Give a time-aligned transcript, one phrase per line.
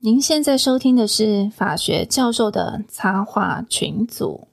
[0.00, 4.46] 您现在收听的是法学教授的插画群组。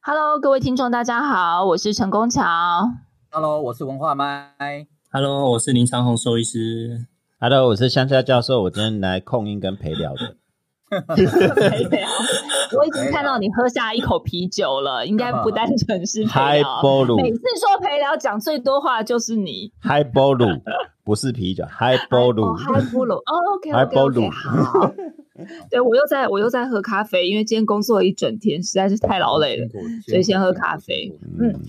[0.00, 2.40] Hello，各位听众，大家好，我是陈功桥。
[3.32, 4.54] Hello，我是文化麦。
[5.10, 7.08] Hello，我是林长虹兽医师。
[7.40, 10.36] Hello，我是香蕉教授，我今天来控音跟陪聊的。
[11.16, 12.08] 陪聊，
[12.78, 16.80] 我已经看到你喝下一口啤酒了， 应该不单纯是陪聊。
[17.16, 19.72] 每次说陪聊讲最多话就是你。
[19.82, 20.60] Highball
[21.02, 24.94] 不是啤酒，Highball 嗨菠萝哦，OK OK Highball OK，好。
[25.68, 29.68] 对我又在我又在喝咖啡，因为今天工作了一整天，实在是太劳累了，
[30.06, 31.12] 所以先喝咖啡。
[31.40, 31.60] 嗯，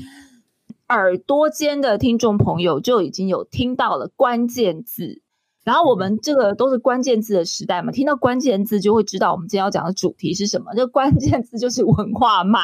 [0.89, 5.23] 耳朵间的听众朋友就已经有听到了关键字，
[5.65, 10.71] 然后我们这个都是关键字的时代嘛，听到关键字就会知道我们今天要讲的主题是什么。
[10.73, 12.59] 这个关键字就是文化脉，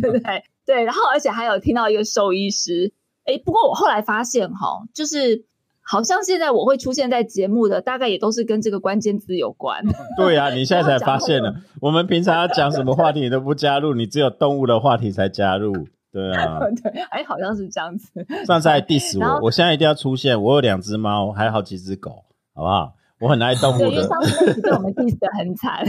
[0.00, 0.44] 对不对？
[0.64, 2.92] 对，然后而且还有听到一个兽医师，
[3.24, 5.46] 诶，不过我后来发现哈，就是。
[5.84, 9.82] 好像现在我会出现在节目的，大概也都是跟这个关键字有关。
[10.16, 15.72] 对啊，你现在才发现了，我们平常要讲什么话题你都不加入，你只有动物的话题才加入。
[16.12, 18.08] 对啊， 对，哎，好像是这样子。
[18.46, 20.40] 上次还 diss 我，我现在一定要出现。
[20.40, 22.94] 我有两只猫，还有好几只狗，好不好？
[23.20, 25.84] 我很爱动，物的，因为上次那集被我们 diss 的很惨。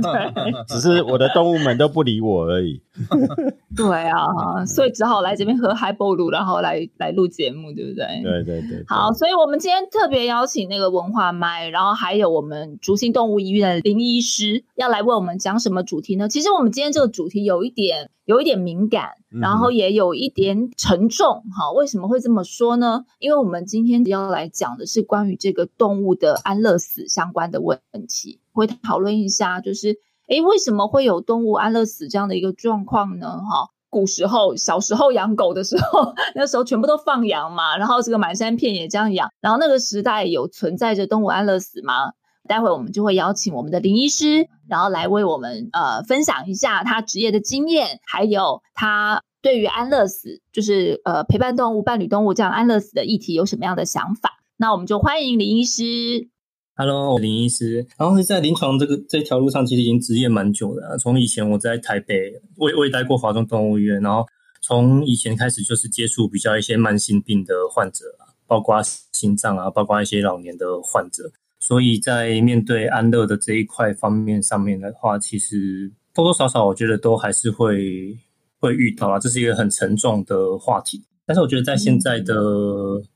[0.00, 2.80] 对 只是我的动物们都不理我而已。
[3.76, 8.06] 对啊，所以只好来这边喝海波鲁，然后来来录节目，对不对？
[8.22, 16.30] 对对对对好，所以我们今天特别邀请那个文化麦，然后还有我们竹心动物医院的林医师要来为我们讲什么主题呢？
[16.30, 21.44] 其实我们今天这个主题有一点有一点敏感，嗯然后也有一点沉重。
[21.56, 23.04] 哈，为什么会这么说呢？
[23.18, 33.28] 因为我们今天要来讲的是关于这个动物的安乐死相关的问题，会讨论一下，就是诶，为什么会有动物安乐死这样的一个状况呢？
[33.28, 33.70] 哈。
[33.90, 42.10] 古时候，小时候养狗的时候， 那时候全部都放养嘛，然后这个满山遍野这样养，然后那个时代有存在着动物安乐死吗？
[42.46, 54.30] 待会我们就会邀请我们的林医师，然后来为我们呃分享一下他职业的经验，还有他对于安乐死，就是呃陪伴动物、伴侣动物这样安乐死的议题有什么样的想法？
[54.56, 56.28] 那我们就欢迎林医师。
[56.76, 57.86] Hello，林医师。
[57.96, 60.98] 然后是在临床这个这条路上，其实已经职业蛮久了。
[60.98, 64.26] 从以前我在台北，我也我也待过华中动物医院，然后
[64.60, 68.04] 从以前开始就是接触比较一些慢性病的患者，
[68.46, 68.82] 包括
[69.12, 71.30] 心脏啊，包括一些老年的患者。
[71.66, 78.14] 所以在面对安乐的这一块方面上面的话，其实多多少少我觉得都还是会
[78.60, 81.02] 会遇到啊，这是一个很沉重的话题。
[81.24, 82.34] 但是我觉得在现在的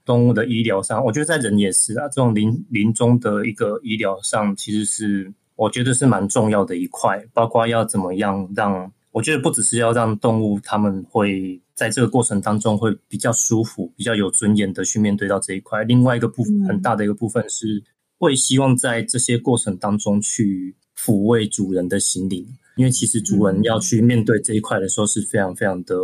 [0.02, 17.82] 动物的医疗上，我觉得在人也是啊，这种临临终的一个医疗上，其实是我觉得是蛮重要的一块，包括要怎么样让，我觉得不只是要让动物他们会在这个过程当中会比较舒服、比较有尊严的去面对到这一块，另外一个部分很大的一个部分是
[18.18, 22.46] 会希望在这些过程当中去抚慰主人的心灵。
[22.76, 25.96] 因为其实主人要去面对这一块的时候是非常非常的、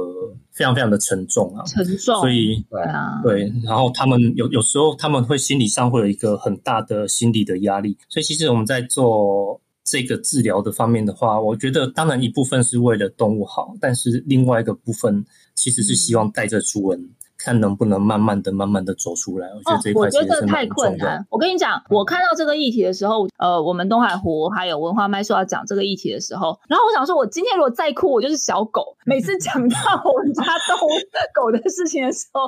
[0.51, 15.25] 非常非常的沉重啊，沉重，所以对啊，对，然后他们有有时候他们会心理上会有一个很大的心理的压力，所以其实我们在做这个治疗的方面的话，我觉得当然一部分是为了动物好，但是另外一个部分
[15.55, 17.09] 其实是希望带着主人。
[17.39, 20.65] 看能不能慢慢的、慢慢的走出来，我觉得这一哦、我块其实是觉得这太。
[20.75, 21.25] 困难。
[21.31, 28.97] 我跟你讲，我看到这个议题的时候，呃，我们东海湖还有文化麦说要讲这个议题的时候，然后我想说，我今天如果再哭，我就是小狗。
[29.07, 30.91] 每次讲到我们家动物
[31.33, 32.43] 狗的事情的时候，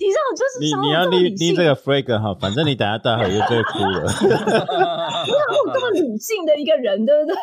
[0.00, 4.10] 你知道，就是你要立立这个 flag 哈，反正你等下待会又就会哭了。
[5.66, 7.36] 我这么理性的一个人，对不对？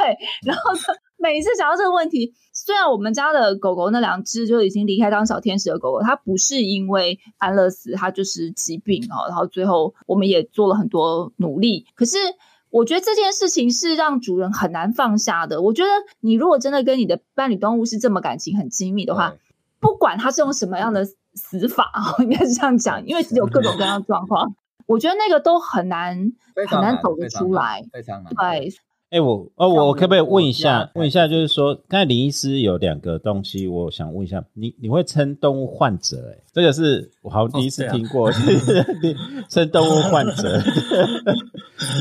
[0.43, 0.73] 然后
[1.19, 9.27] 每次想到这个问题，虽然我们家的狗狗那两只就已经离开当小天使的狗狗，它不是因为安乐死，它就是疾病哦。
[9.27, 12.17] 然后最后我们也做了很多努力，可是
[12.69, 15.61] 我觉得这件事情是让主人很难放下的。
[15.61, 15.89] 我觉得
[16.21, 19.33] 你如果真的跟你的伴侣动物是这么感情很亲密的话，
[19.79, 24.55] 不管它是用什么样的死法啊， 应该是这样讲，因为有各种各样的状况。
[24.87, 26.17] 我觉得那个都很难
[26.67, 28.33] 很难走得出来，非常难。
[28.33, 28.73] 对，
[29.09, 30.89] 哎，我哦，我可不可以问一下？
[30.93, 36.31] 问一下，就是说，刚才林医师有两个东西，我想问一下，你你会称动物患者？
[36.31, 38.29] 哎，这个是我好像第一次听过，
[39.01, 39.15] 你
[39.49, 40.61] 称动物患者。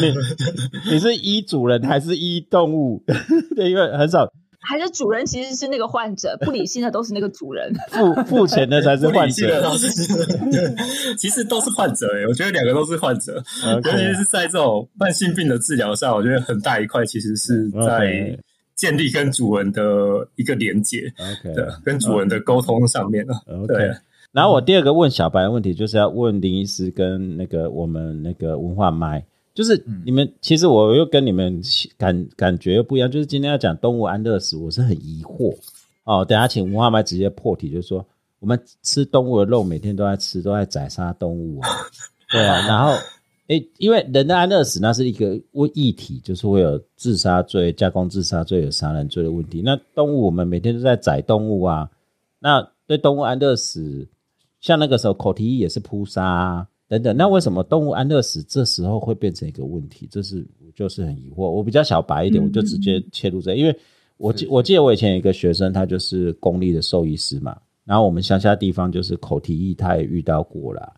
[0.03, 3.03] 你你是医主人还是医动物？
[3.57, 4.31] 对，因为很少
[4.69, 9.63] 还是主人其实是那个患者，不理性的都是那个主人， 付付钱的才是患者。
[11.17, 18.39] 其实都是患者哎，我觉得两个都是患者，尤其是在这种慢性病的治疗上，我觉得很大一块其实是在
[18.75, 19.83] 建立跟主人的
[20.37, 21.11] 一个连接，
[21.43, 23.35] 对，跟主人的沟通上面了。
[23.67, 23.91] 对。
[24.33, 29.25] 然后我第二个问小白的问题，就是要问林医师跟那个我们那个文化麦。
[29.59, 31.61] 就是你们，其实我又跟你们
[31.97, 33.11] 感感觉又不一样。
[33.11, 35.53] 就是今天要讲动物安乐死，我是很疑惑
[36.05, 36.25] 哦。
[36.25, 38.07] 等下请文化麦直接破题，就是说
[38.39, 41.69] 我们吃动物的肉，每天都在吃，都在宰杀动物啊。
[42.31, 42.93] 对啊，然后
[43.49, 49.61] 诶，因为人的安乐死那是一个问议题，就是会有自杀罪、加工自杀罪、有杀人罪的问题。
[49.61, 51.91] 那动物我们每天都在宰动物啊，
[52.39, 54.07] 那对动物安乐死，
[54.61, 56.65] 像那个时候口蹄疫也是扑杀。
[56.89, 60.09] 等等，那为什么动物安乐死这时候会变成一个问题？
[60.11, 61.49] 这是就是很疑惑。
[61.51, 63.79] 我比较小白一点，我就直接切入这，因为
[64.17, 70.91] 我记我记得我以前有一个学生，他就是公立的兽医师嘛，然后我们乡下地方就是口蹄疫，他也遇到过啦，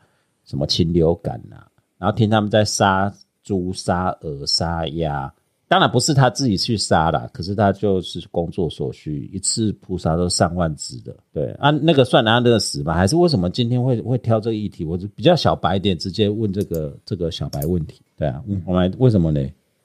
[0.44, 1.66] 什么禽流感呐，
[1.98, 5.32] 然后听他们在杀猪、杀鹅、杀鸭。
[5.70, 11.16] 当然不是他自己去杀啦，可是他就是工作所需，一次扑杀都上万只的。
[11.32, 12.92] 对，啊，那个算安乐死吧？
[12.92, 14.84] 还是为什么今天会会挑这个议题？
[14.84, 18.02] 我就比较小白一点，直接问这个这个小白问题。
[18.16, 19.40] 对啊，嗯，我们为什么呢？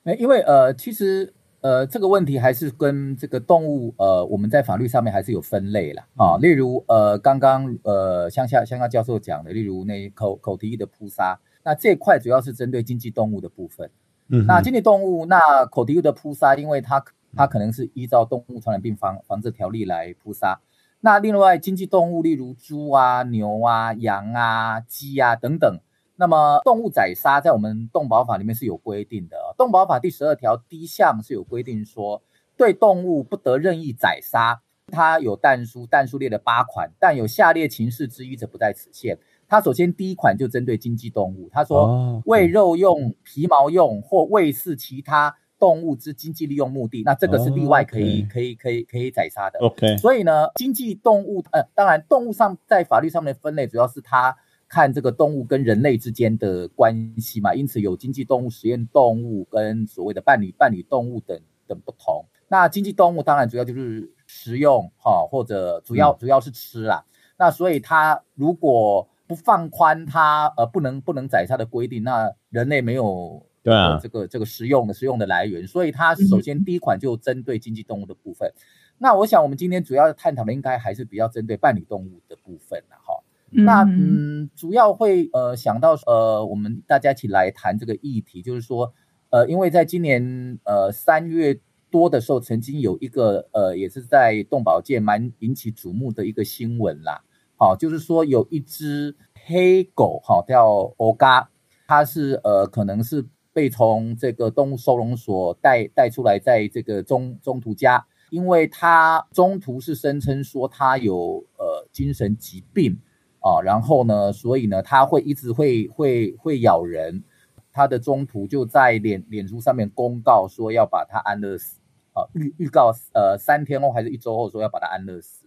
[0.05, 6.35] 哎，因为呃，其实呃，这个问题还是跟这个动物呃，我们在法律上面还是有分类啦啊。
[6.38, 13.88] 例如呃，刚刚呃，乡下乡下教授讲的，例如那口口蹄疫的扑杀，那这块主要是针对经济动物的部分。
[14.27, 17.04] 那经济动物，那口蹄疫的扑杀，因为它
[17.36, 20.60] 它可能是依照动物传染病防防治条例来扑杀。
[21.01, 25.80] 那另外经济动物，例如猪啊、牛啊、羊啊、鸡啊等等，
[26.16, 29.38] 那么动物宰杀在我们动保法里面是有规定的。
[29.57, 32.24] 动保法第十二条第一项是有规定说，
[32.57, 34.62] 对动物不得任意宰杀。
[34.88, 39.18] 它有但书，但书列了八款，但有下列情事之一者不在此限。
[39.47, 49.59] 他首先第一款就针对经济动物，他说喂肉用、皮毛用或喂饲其他动物之经济利用目的，那这个是例外可以可以可以可以宰杀的。
[49.59, 54.36] OK，所以呢，经济动物呃，当然动物上在法律上面分类，主要是它
[54.68, 62.25] 看这个动物跟人类之间的关系嘛，因此有经济动物、实验动物跟所谓的伴侣伴侣动物等等不同。
[62.48, 67.06] 那经济动物当然主要就是食用哈，或者主要主要是吃啦。
[67.38, 78.54] 那所以它如果不放宽它呃不能不能宰杀的规定，那人类没有对啊这个这个食用的食用的来源，所以它首先第一款就针对经济动物的部分。
[78.98, 83.24] 那我想我们今天主要探讨的应该还是比较针对伴侣动物的部分了哈。
[83.50, 88.94] 那嗯主要会呃想到呃我们大家一起来谈这个议题，就是说
[89.31, 97.22] 呃因为在今年呃三月多的时候，曾经有一个呃也是在动保界蛮引起瞩目的一个新闻啦。
[97.57, 99.15] 好，就是说有一只
[99.45, 101.49] 黑狗，哈，叫欧嘎，
[101.87, 112.99] 它是呃，可能是被从这个动物收容所带带出来，在这个中中途家，因为它中途是声称说它有呃精神疾病
[113.39, 117.23] 啊，然后呢，所以呢，它会一直会会会咬人，
[117.71, 121.79] 它的中途就在脸脸书上面公告说要把它安乐死，
[122.11, 125.44] 啊预预告呃三天后还是一周后说要把它安乐死。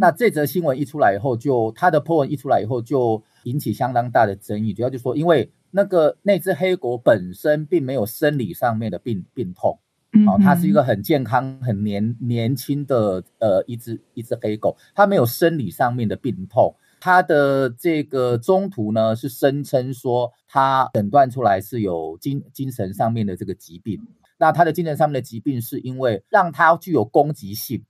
[0.00, 4.72] 那这则新闻一出来以后，就他的破文一出来以后，就引起相当大的争议。
[4.72, 9.78] 主要就说，因为那个那只黑狗本身并没有生理上面的病病痛，
[10.26, 16.74] 哦，它是一个很健康、很年年轻的呃一只一只黑狗，它没有生理上面的病痛。
[16.98, 24.00] 它的这个中途呢，是声称说它诊断出来是有精精神上面的这个疾病。
[24.38, 27.84] 那它的精神上面的疾病，是因为让它具有攻击性。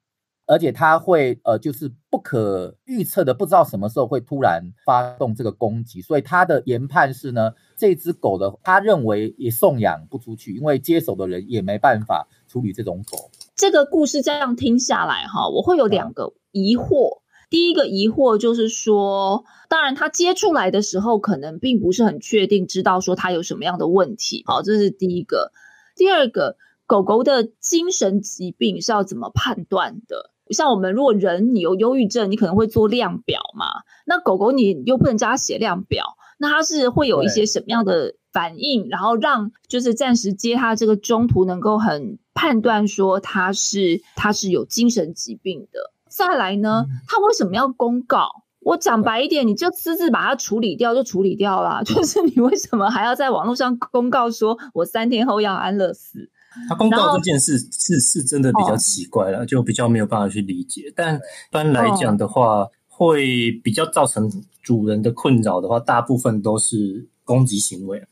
[0.50, 13.30] 而且它会呃，就是不可预测的，不知道什么时候会突然发动这个攻击，所以他的研判是呢，这只狗的他认为也送养不出去，因为接手的人也没办法处理这种狗。
[13.54, 17.20] 这个故事这样听下来哈，我会有两个疑惑。
[17.48, 25.52] 第一个疑惑就是说，当然他接出来的时候可能并不是很确定，知道说他有什么样的问题，好，这是第一个。
[25.94, 30.32] 第二个，狗狗的精神疾病是要怎么判断的？
[30.52, 33.66] 像我们如果人你有忧郁症，你可能会做量表嘛。
[34.06, 45.92] 那狗狗你又不能叫它写量表，那它是会有一些什么样的反应，然后让就是暂时接它这个中途能够很判断说它是它是有精神疾病的。
[46.08, 48.28] 再来呢，它为什么要公告？
[48.62, 56.28] 我讲白一点，你就私自把它处理掉就处理掉啦， 就是你为什么还要在网络上公告说我三天后要安乐死？
[56.68, 60.92] 他公告这件事是是真的比较奇怪了，就比较没有办法去理解。
[60.96, 64.30] 但一般来讲的话，会比较造成
[64.62, 68.02] 主人的困扰的话，大部分都是攻击行为。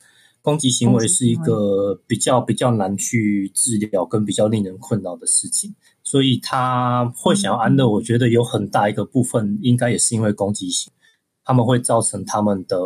[0.41, 7.87] 攻击行为是一个比较比较难去治疗跟比较令人困扰的事情，所以他会想要安乐。
[7.87, 10.91] 我觉得有很大一个部分应该也是因为攻击性，
[11.45, 12.79] 他们会造成他们的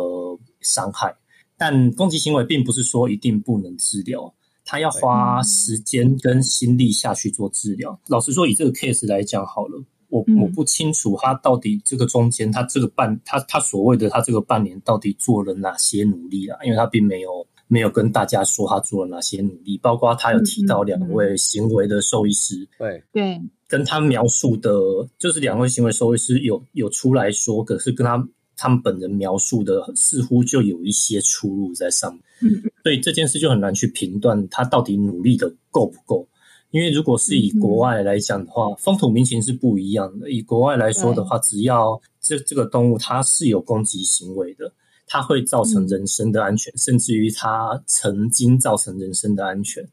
[0.59, 1.15] 伤害。
[1.55, 4.33] 但攻击行为并不是说一定不能治疗，
[4.65, 7.99] 他要花时间跟心力下去做治疗。
[8.07, 16.57] 老实说，以这个 case 来讲好了，我我不清楚他到底这个中间他这个半他他所谓的他这个半年到底做了哪些努力啊？
[16.63, 17.45] 因为他并没有。
[17.69, 24.69] 没有跟大家说他做了哪些努力，包括他有提到两位行为的兽医师，对对，跟他描述的，
[25.17, 28.23] 就是两位行为兽医师有有出来说，可是跟他
[28.63, 36.25] 他们本人描述的似乎就有一些出入在上面，所以这件事就很难去评断他到底努力的够不够。
[36.71, 40.31] 因为如果是以国外来讲的话，风土民情是不一样的。
[40.31, 44.71] 以国外来说的话，只要这这个动物它是有攻击行为的。
[45.05, 49.85] 它会造成人身的安全，甚至于它曾经造成人身的安全，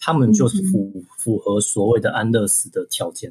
[0.00, 3.30] 他们就是符符合所谓的安乐死的条件。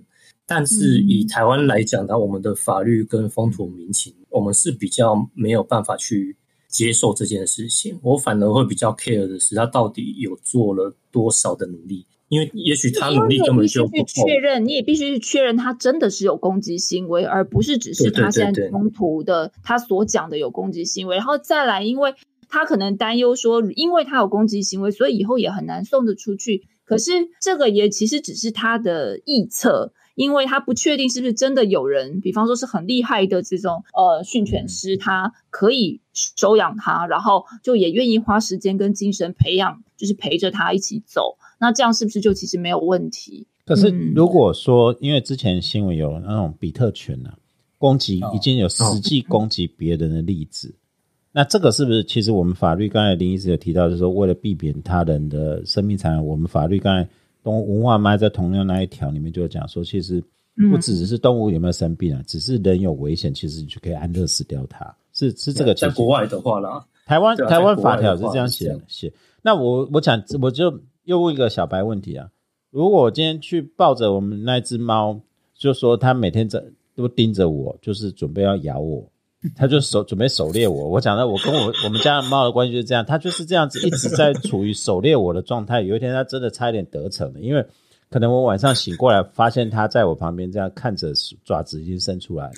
[0.56, 6.36] 但是以台湾来讲呢，我们的法律跟风土民情，我们是比较没有办法去
[6.68, 8.00] 接受这件事情。
[8.04, 12.06] 我反而会比较 care 的是，他到底有做了多少的努力。
[12.30, 14.28] 因为也许他努力根本就不够。
[14.28, 21.16] 确认，你也必须去确认他真的是有攻击行为，而不是只是他现在冲突的他所讲的有攻击行为。
[21.16, 22.14] 然后再来，因为
[22.48, 26.64] 他可能担忧说，因为他有攻击行为，所以以后也很难送得出去。
[26.86, 41.38] 可是这个也其实只是他的臆测，因为他不确定是不是真的有人，比方说是很厉害的这种呃训犬师，他可以收养他，然后就也愿意花时间跟精神培养，就是陪着他一起走。
[41.60, 43.48] 那这样是不是就其实没有问题？
[43.66, 47.32] 可是如果说，因为之前新闻有那种比特犬呢，
[47.78, 50.76] 攻击已经有实际攻击别人的例子，
[51.32, 57.10] 那这个是不是其实我们法律刚才林医师有提到，就是说为了避免他人的生命残我们法律刚才
[57.44, 60.24] 动物文化嘛在同样那一条里面就讲说，其实
[60.72, 64.96] 不只是动物有没有生病啊，只是人有危险，其实你就可以安乐死掉它。
[65.12, 69.14] 是是这个在国外的话啦，台湾台湾法条是这样写的写。
[69.42, 70.74] 那我我讲我就。
[71.06, 72.30] 又问一个小白问题啊，
[72.70, 75.20] 如果我今天去抱着我们那只猫，
[75.54, 76.64] 就说它每天在
[76.96, 79.06] 都盯着我，就是准备要咬我，
[79.56, 80.90] 他就手准备狩猎我。
[80.90, 85.82] 我讲的我跟我我们家的猫的关系就是这样，它就是这样子一直在处于狩猎我的状态。
[85.82, 87.66] 有一天它真的差一点得逞了，因为
[88.10, 91.12] 可能我晚上醒过来发现它在我旁边这样看着，
[91.44, 92.54] 爪子已经伸出来了。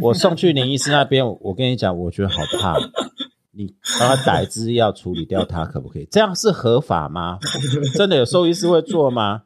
[0.00, 2.76] 我送去林医师那边，我跟你讲，我觉得好怕。
[3.56, 6.08] 你帮他打一支药处理掉它，可不可以？
[6.10, 7.38] 这样是合法吗？
[7.94, 9.42] 真的有兽医师会做吗？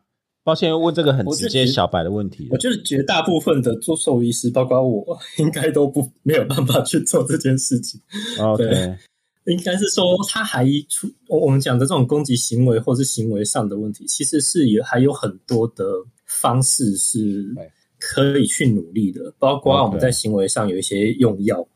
[0.49, 2.49] 抱歉，问这个很直接小白的问题。
[2.51, 8.01] 我就是绝大部分的做兽医师，包括我，应该都不没有办法去做这件事情。
[8.41, 8.97] OK，
[9.45, 15.85] 应该是说他还出我们讲的这种攻击行为或是行为上的问题，其实是有还有很多的
[16.25, 17.55] 方式是
[18.01, 21.69] 可以去努力的，包括我们在行为上有一些用药。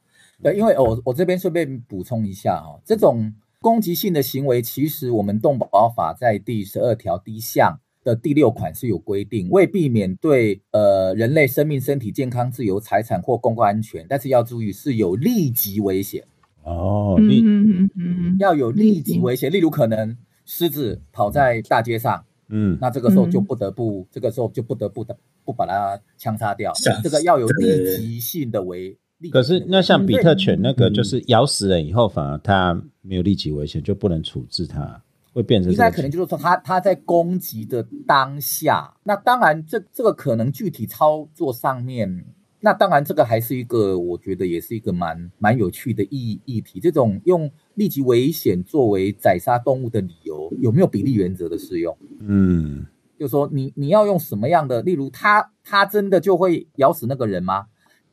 [0.43, 16.25] 对，因为我我这边顺便补充一下哈，这种攻击性的行为，其实我们动保法在第十二条第一项的第六款是有规定，为避免对呃人类生命、身体健康、自由、财产或公共安全，但是要注意是有立即危险。
[16.65, 28.97] 哦，立嗯嗯嗯要有立即危险，例如可能狮子跑在大街上，嗯，那这个时候就不得不这个时候就不得不的不把它枪杀掉，这个要有立即性的危。
[29.31, 35.01] 可是，那像比特犬那个，就是咬死人以后，反而它没有立即危险，就不能处置它，
[35.33, 35.73] 会变成。
[35.73, 42.25] 应该可能就是说，他他在攻击的当下，那当然，这这个可能具体操作上面，
[42.61, 46.79] 那当然这个还是一个，我觉得也是一个蛮蛮有趣的议议题。
[46.79, 51.97] 这种用立即危险作为宰杀动物的理由，有没有比例原则的适用？
[52.21, 52.87] 嗯，
[53.19, 57.67] 就说你你要用什么样的，例如他他真的就会咬死那个人吗？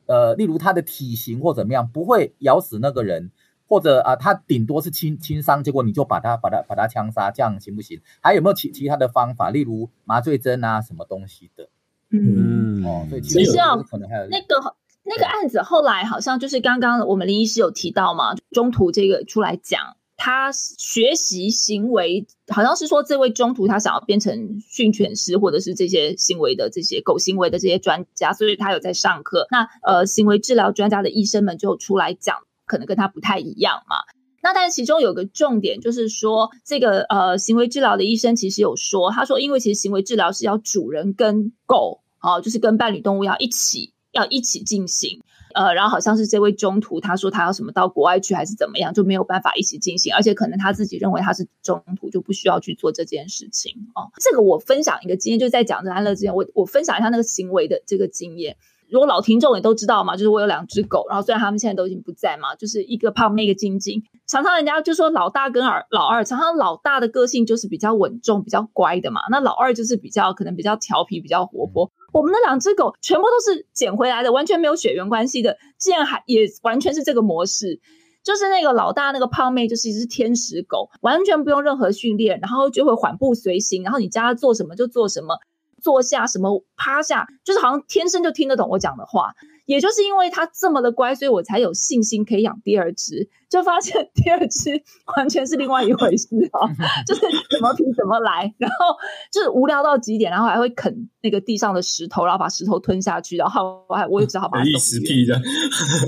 [0.06, 3.30] 呃，例如他的体型或怎么样，不会咬死那个人，
[3.70, 8.00] 或者啊，他顶多是轻轻伤，结果你就把他把他把他枪杀，这样行不行？
[8.20, 11.68] 还有没有其其他的方法，例如麻醉针啊，什么东西的？
[12.10, 14.74] 嗯，哦，所以其实啊，可能还有那个
[15.04, 19.96] 那个案子后来好像就是刚刚我们林医师有提到嘛，中途这个出来讲。
[20.22, 29.46] 他学习行为，好像是说这位中途他想要变成训犬师，或者是这些行为的这些狗行为的这些专家，所以他有在上课。
[29.50, 32.36] 那呃，行为治疗专家的医生们就出来讲，
[32.70, 33.96] 可能跟他不太一样嘛。
[34.42, 45.20] 那但是其中有个重点就是说，这个呃行为治疗的医生其实有说，他说因为其实行为治疗是要主人跟狗，哦，就是跟伴侣动物要一起要一起进行。
[45.52, 54.08] 呃，然后好像是这位中途，他说他要什么到国外去还是怎么样，就没有办法一起进行，而且可能他自己认为他是中途就不需要去做这件事情哦。
[54.20, 58.56] 这个我分享一个经验，就在讲这安乐之前，我我分享一下那个行为的这个经验。
[58.90, 71.90] 如果老听众也都知道嘛，就是我有两只狗，然后虽然他们现在都已经不在嘛，就是一个胖妹一个晶晶，常常人家就说老大跟二老二，常常老大的个性就是比较稳重、比较乖的嘛，那老二就是比较可能比较调皮、比较活泼。
[72.12, 77.80] 我们的两只狗全部都是捡回来的，完全没有血缘关系的，竟然还也完全是这个模式，
[78.24, 85.36] 就是那个老大那个胖妹就是一只天使狗，完全不用任何训练，然后就会缓步随行，然后你叫它做什么就做什么。
[85.80, 89.34] 坐下什么趴下，就是好像天生就听得懂我讲的话。
[89.66, 93.28] 也就是因为它这么的乖，所以我才有信心可以养第二只。
[93.48, 94.82] 就发现第二只
[95.16, 96.66] 完全是另外一回事啊，
[97.06, 98.96] 就是怎么拼怎么来，然后
[99.32, 106.06] 就是无聊到极点，然后还会啃那个地上的石头，然后把石头吞下去，然后我还我也只好把它一时屁的，就是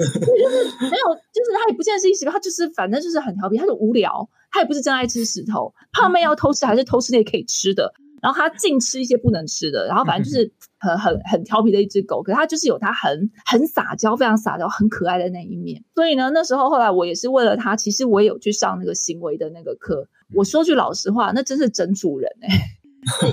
[0.80, 5.72] 没有，就是他也不见得是一时，他就是反正就是很调皮，他就无聊，他也不是真爱吃石头。
[5.92, 7.94] 胖妹要偷吃还是偷吃那可以吃的。
[8.22, 15.82] 然后它净吃一些不能吃的，然后反正就是很很很调皮的一只狗，可是它就是有它很很撒娇、非常撒娇、很可爱的那一面。
[15.96, 20.08] 所以呢，那时候后来我也是为了它，其实我也有去上那个行为的那个课。
[20.34, 22.48] 我说句老实话，那真是整主人哎，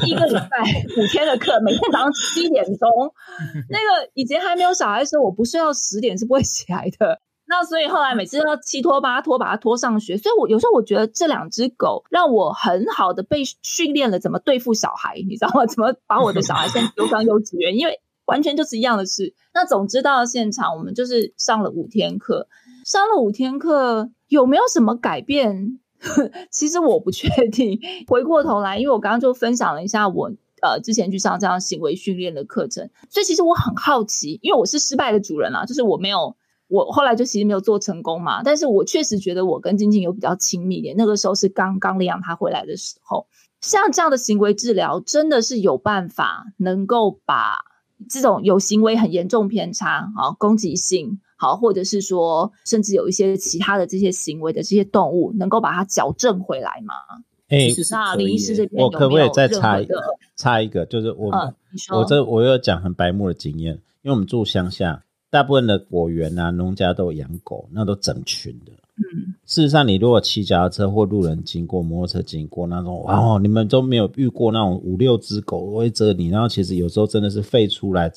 [0.07, 0.57] 一个礼拜
[0.97, 2.89] 五天的课，每天早上七点钟，
[3.69, 7.21] 那个以前还没有小孩的时候，我不睡到十点是不会起来的。
[7.49, 15.65] 那所以后来每次都要七拖八拖把它拖上学，所以我有时候我觉得这两只狗让我很好的被训练了怎么对付小孩，你知道吗？
[15.67, 17.75] 怎么把我的小孩先丢上幼稚园？
[17.75, 19.33] 因为完全就是一样的事。
[19.51, 22.47] 那总之到现场，我们就是上了五天课，
[22.85, 25.79] 上了五天课有没有什么改变？
[26.51, 27.79] 其实我不确定。
[28.07, 36.35] 回过头来，因为我刚刚就分享了一下我呃之前去上这样行为训练的课程，所以其实我很好奇，因为我是失败的主人啊，就是我没有。
[36.69, 40.95] 我后来就其实没有做成功嘛，但是我确实觉得我跟晶晶有比较亲密一点。
[40.95, 43.25] 那个时候是刚刚领养他回来的时候，
[43.59, 47.57] 像这样的行为治疗真的是有办法能够把
[48.07, 56.93] 这种有行为很严重偏差啊、攻击性好，或者是说甚至有一些其他的这些行为的这些动物，能够把它矫正回来吗？
[57.47, 59.99] 哎，那林医师这边我可不可以再插一个？
[60.35, 61.31] 插一个，就是我
[61.91, 65.03] 我这我有讲很白目的经验，因为我们住乡下。
[65.29, 68.71] 大部分的果园啊，农家都有养狗，那都整群的。
[68.97, 78.11] 嗯，事实上，你如果骑脚踏车或路人经过、摩托车经过那种，哇，你们都没有遇过那种五六只狗围着你，然后其实有时候真的是吠出来，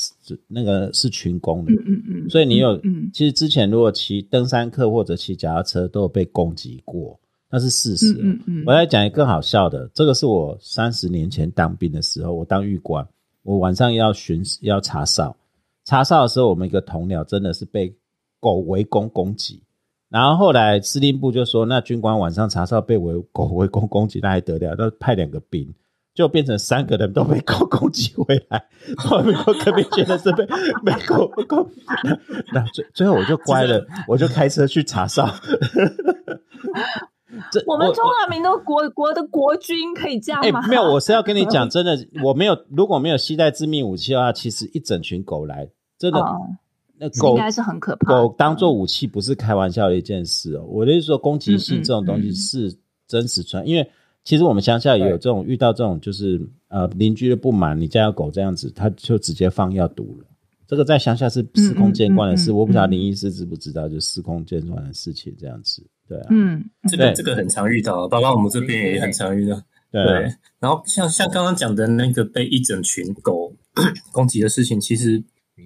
[0.48, 1.72] 那个是群攻的。
[1.72, 2.28] 嗯嗯嗯。
[2.28, 2.76] 所以你有，
[3.12, 7.16] 其实之前如果骑登山客或者骑脚踏车都有被攻击过，
[7.48, 8.12] 那是事实。
[8.20, 8.64] 嗯嗯。
[8.66, 13.06] 我来讲一个更好笑的，这个是我三十年前当兵的时候，我当狱官，
[13.44, 15.36] 我晚上要巡要查哨。
[15.84, 17.94] 查哨的时候，我们一个同僚真的是被
[18.40, 19.62] 狗围攻攻击，
[20.08, 24.74] 然后后来司令部就说，那军官晚上查哨被围狗围攻攻击，那还得了？
[24.78, 25.72] 那派两个兵，
[26.14, 28.64] 就变成三个人都被狗攻击回来。
[28.98, 30.44] 后面我可别觉得是被
[30.84, 31.68] 被狗攻，
[32.52, 35.28] 那最最后我就乖了，我就开车去查哨。
[37.50, 40.66] 这我们中华民国国国的国军可以这样吗？
[40.68, 45.68] 没有，我是要跟你讲， 真的，我没有，如果没有携带致命武器的话，其实一整群狗来，
[45.98, 46.22] 真的，
[46.98, 48.12] 那狗应该是很可怕。
[48.12, 50.64] 狗当做武器不是开玩笑的一件事哦。
[50.68, 52.74] 我的意思说，攻击性这种东西是
[53.08, 53.90] 真实存在，因为
[54.24, 60.26] 其实我们乡下也有这种遇到这种，就是呃邻居的不满，你家有狗这样子，他就直接放药毒了。
[60.66, 65.84] 这个在乡下是司空见惯的事，我不知道林医师知不知道，就司空见惯的事情这样子。
[66.08, 69.60] 对啊，嗯，这个这个很常遇到，包括我们这边也很常遇到。
[69.90, 70.02] 对，
[70.58, 73.54] 然后像像刚刚讲的那个被一整群狗
[74.10, 75.22] 攻击的事情，其实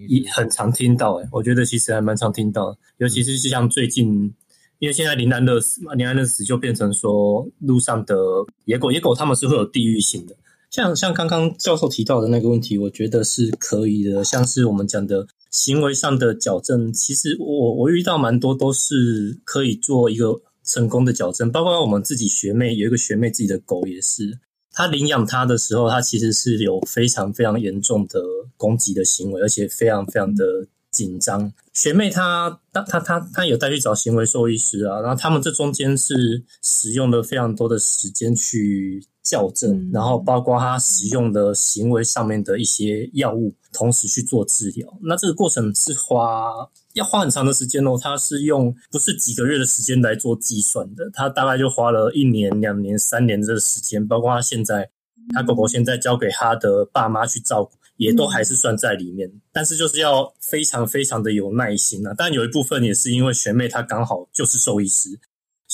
[0.08, 1.14] 也很常听到。
[1.20, 4.34] 哎，我觉得其实还蛮常听到，尤其是像最近，
[4.80, 8.16] 因为现在林安乐死嘛，林安乐死就变成说路上的
[8.64, 10.36] 野狗，野狗他们是会有地域性的。
[10.70, 15.26] 像像刚刚教授提到的那个问题，我觉得是可以的，像是我们讲的。
[15.56, 24.38] 行为上的矫正，其实我我遇到蛮多都是可以做一个成功的矫正，包括我们自己学妹有一个学妹自己的狗也是，
[24.72, 28.20] 她领养它的时候，它其实是有非常非常严重的
[28.58, 30.44] 攻击的行为，而且非常非常的
[30.90, 31.50] 紧张。
[31.72, 39.02] 学妹她她她她她有带去找行为兽医师啊，然后他们这中间是使用了非常多的时间去。
[39.26, 44.86] 校正，然后包括他使用的行为上面的一些药物，同时去做治疗。
[45.02, 46.52] 那这个过程是花
[46.94, 54.88] 要花很长的时间哦，他是用不是几个月的时间来做计算的，他大概就花了一年、两年、三年这个时间，包括他现在
[55.34, 59.28] 他狗狗现在交给他的爸妈去照顾，也都还是算在里面。
[59.52, 62.14] 但是就是要非常非常的有耐心啊！
[62.16, 65.18] 但有一部分也是因为学妹她刚好就是兽医师。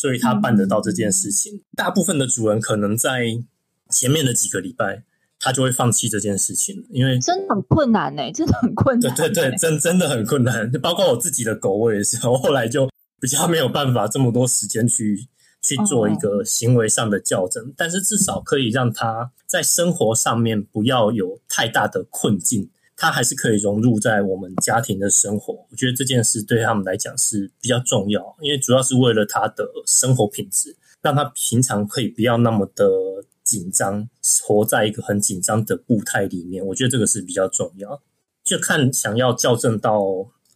[0.03, 1.63] 所以他办得到这件事情。
[1.77, 3.39] 大部分的主人可能在
[3.89, 5.05] 前面的几个礼拜，
[5.39, 9.15] 他就会放弃这件事情，因为真的很困难呢，真的很困难。
[9.15, 10.69] 对对对，真真的很困难。
[10.81, 15.29] 包括我自己的狗，我也是， 我后来就比较没有办法这么多时间去
[15.63, 22.69] 去做一个行为上的校正，但是至少可以让它在生活上面不要有太大的困境。
[22.97, 32.87] 它还是可以融入在我们家庭的生活，我觉得这件事对他们来讲是比较重要，因为主要是为了他的生活品质，让他平常可以不要那么的
[33.43, 34.09] 紧张，
[34.45, 36.65] 活在一个很紧张的步态里面。
[36.65, 38.01] 我觉得这个是比较重要，
[38.45, 40.01] 就看想要校正到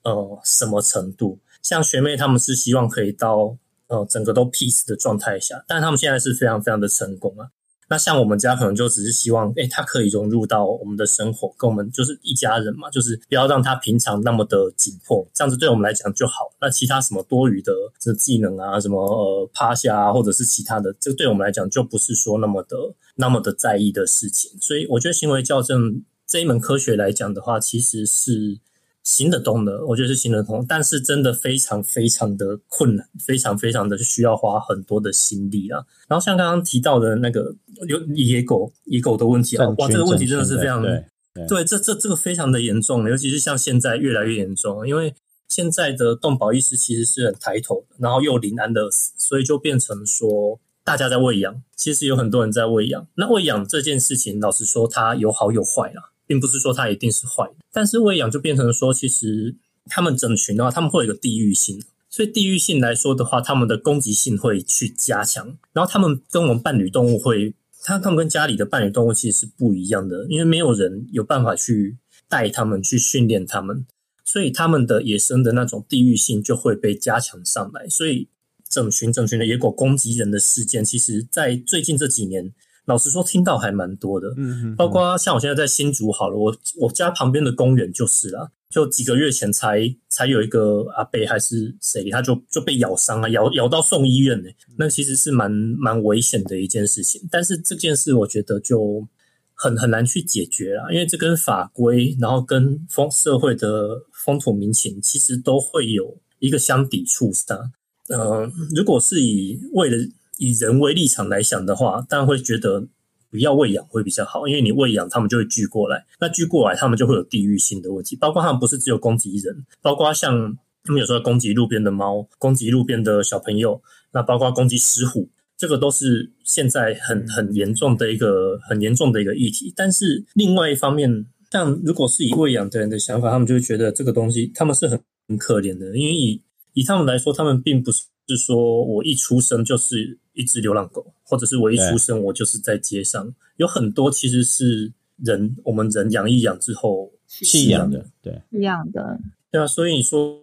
[0.05, 1.41] 呃什么程度。
[1.63, 3.57] 像学妹他们是希望可以到
[3.89, 7.49] 呃整个都 peace 的状态下，但他们现在是非常非常的成功啊。
[7.89, 16.51] 那像我们家可能就只是希望，哎，他可以融入到我们的生活，跟我们就是一家人嘛，就是不要让他平常那么的紧迫，这样子对我们来讲就好。
[16.61, 22.77] 那其他什么多余的这技能啊，什么呃趴下啊，或者是其他的，这对我们来讲就不是说那么的
[23.15, 24.51] 那么的在意的事情。
[24.61, 28.59] 所以我觉得行为校正这一门科学来讲的话，其实是。
[29.07, 35.79] 行得通的，我觉得是行得通，但是真的非常非常的困难，非常非常的需要花很多的心力啊。
[36.09, 37.55] 然后像刚刚提到的那个
[37.87, 45.15] 有野狗、野狗的问题啊，哇，这个问题真的是非常对，这这这个非常的严重，尤其是像现在越来越严重，因为
[45.47, 53.07] 现在的动保意识其实是很抬头的，然后又临安乐死，所以就变成说大家在喂养，其实有很多人在喂养。
[53.15, 56.11] 那喂养这件事情，老实说，它有好有坏啦。
[56.27, 59.55] 并不是说它一定是坏的，但是喂养就变成说，其实
[59.87, 65.57] 他们整群的话，他们会有一个地域性，所以地域性来说的话，他们的攻击性会去加强。
[65.73, 71.97] 然后他们跟我们伴侣动物会，他他们跟家里的伴侣动物其实是不一样的，因为没有人有办法去
[72.29, 73.87] 带他们去训练他们，
[74.25, 77.89] 所以他们的野生的那种地域性就会被加强上来。
[77.89, 78.29] 所以
[78.69, 82.53] 整群整群的野狗攻击人的事件，其实在最近这几年。
[82.87, 97.21] 老实说，听到还蛮多的，嗯，包括像我现在在新竹好了，我我家旁边的公园就是啦，就几个月前才才有一个阿伯还是谁，他就就被咬伤了，咬咬到送医院呢，那其实是蛮蛮危险的一件事情。
[97.29, 99.05] 但是这件事我觉得就
[99.53, 107.71] 很很难去解决啦，因为这跟法规，然后跟风社会的风土民情，其实都会有一个相抵触的。
[108.11, 109.97] 嗯，如果是以为了。
[110.39, 112.87] 以人为立场来想的话，当然会觉得
[113.31, 116.07] 不要喂养会比较好，因为你喂养，他们就会聚过来。
[116.21, 118.17] 那聚过来，他们就会有地域性的问题。
[118.17, 123.81] 包括他们不是只有攻击人，包括像他们有时候攻击路边的猫，攻击路边的小朋友，
[124.13, 129.73] 那包括攻击狮虎，这个都是现在很很严重的一个很严重的一个议题。
[129.75, 136.41] 但是另外一方面，像如果是以喂养的人的想法，他们就会觉得这个东西他们是很很可怜的，因为以
[136.75, 140.19] 以他们来说，他们并不是说我一出生就是。
[140.39, 149.19] 一只流浪狗，或者是我一出生我就是在街上，有很多其实是人，我们人养一养之后弃养的，对，弃养的，
[149.51, 149.67] 对啊。
[149.67, 150.39] 所以你说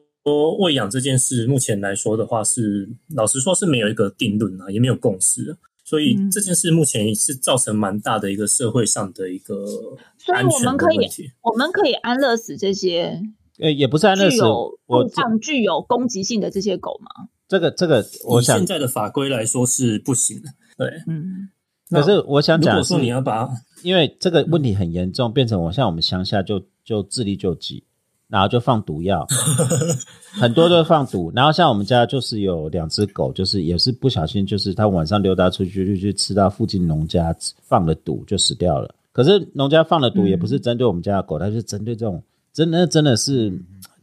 [0.58, 5.56] 喂养这件事，目前来说的话，是老实说是没有一个定论啊，也没有共识。
[5.84, 9.64] 所以这件事目前是造成蛮大的一个社会上的一个
[10.34, 11.32] 安全的问题。
[11.44, 13.22] 我们可以安乐死这些，
[13.60, 14.42] 呃，也不是安乐死，
[14.88, 17.30] 我像具有攻击性的这些狗吗？
[17.54, 20.50] 这个这个，我想现在的法规来说是不行的。
[20.76, 21.50] 对，嗯。
[21.92, 23.48] 可是我想讲，如果说你要把，
[23.84, 27.84] 因为这个问题很严重，变成我像我们乡下就就自力救济，
[28.28, 29.28] 然后就放毒药，
[30.34, 31.32] 很多都放毒。
[31.36, 38.96] 然后像我们家就是有两只狗，就是也是不小心，就是它晚上溜达出去就去吃到附近农家放的毒，就死掉了。
[39.12, 43.54] 可是农家放的毒也不是针对我们家的狗，它是针对这种真的真的是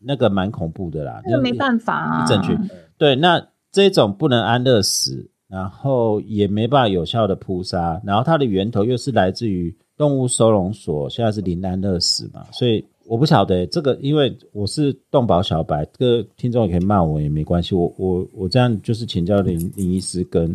[0.00, 1.20] 那个蛮恐怖的啦。
[1.26, 2.56] 那没办法啊，一整群。
[3.00, 20.54] 对，那这种不能安乐死，然后也没办法有效的扑杀，然后它的源头又是来自于动物收容所，现在是临安乐死嘛，所以我不晓得这个，因为我是动保小白，这个听众也可以骂我也没关系，我我我这样就是请教林林医师跟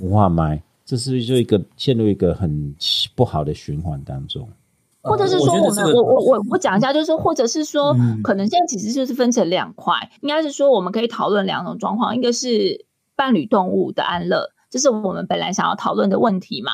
[0.00, 2.74] 文化麦，这是就一个陷入一个很
[3.14, 4.48] 不好的循环当中。
[5.04, 16.72] 或者是说，我们我我我我讲一下，就是或者是说，可能现在其实就是分成两块，应该是说我们可以讨论两种状况，一个是伴侣动物的安乐，这是我们本来想要讨论的问题嘛。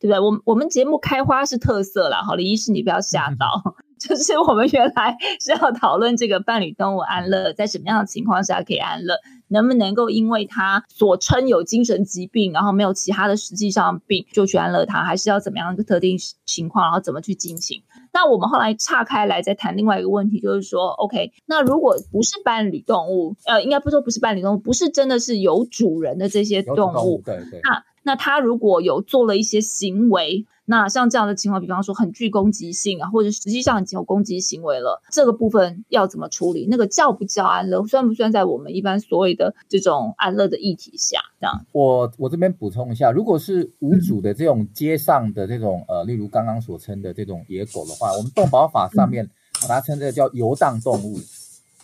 [0.00, 0.20] 对不对？
[0.20, 9.14] 我我们节目开花是特色啦，好，李医师你不要吓到， 就是我们原来是要讨论这个伴侣动物安乐，在什么样的情况下可以安乐，
[9.54, 17.82] 能不能够因为他所称有精神疾病，然后没有其他的实际上病就去安乐他，还是要怎么样一个特定情况，然后怎么去进行？
[18.12, 30.46] 那我们后来岔开来再谈另外一个问题，就是说，OK，那如果不是伴侣动物，呃，应该不说不是伴侣动物，不是真的是有主人的这些动物，对对，那那他如果有做了一些行为。
[30.66, 36.66] 那像这样的情况，比方说很具攻击性啊，或者实际上已经有攻击行为了，这个部分要怎么处理？
[36.70, 41.20] 那个叫不叫安乐，算不算在我们一般所谓的这种安乐的议题下？
[41.38, 49.28] 这样，我我这边补充一下，如果是无主的这种街上的这种呃，例如刚刚所称的这种野狗的话，我们动保法上面
[49.60, 51.18] 把它称这个叫游荡动物。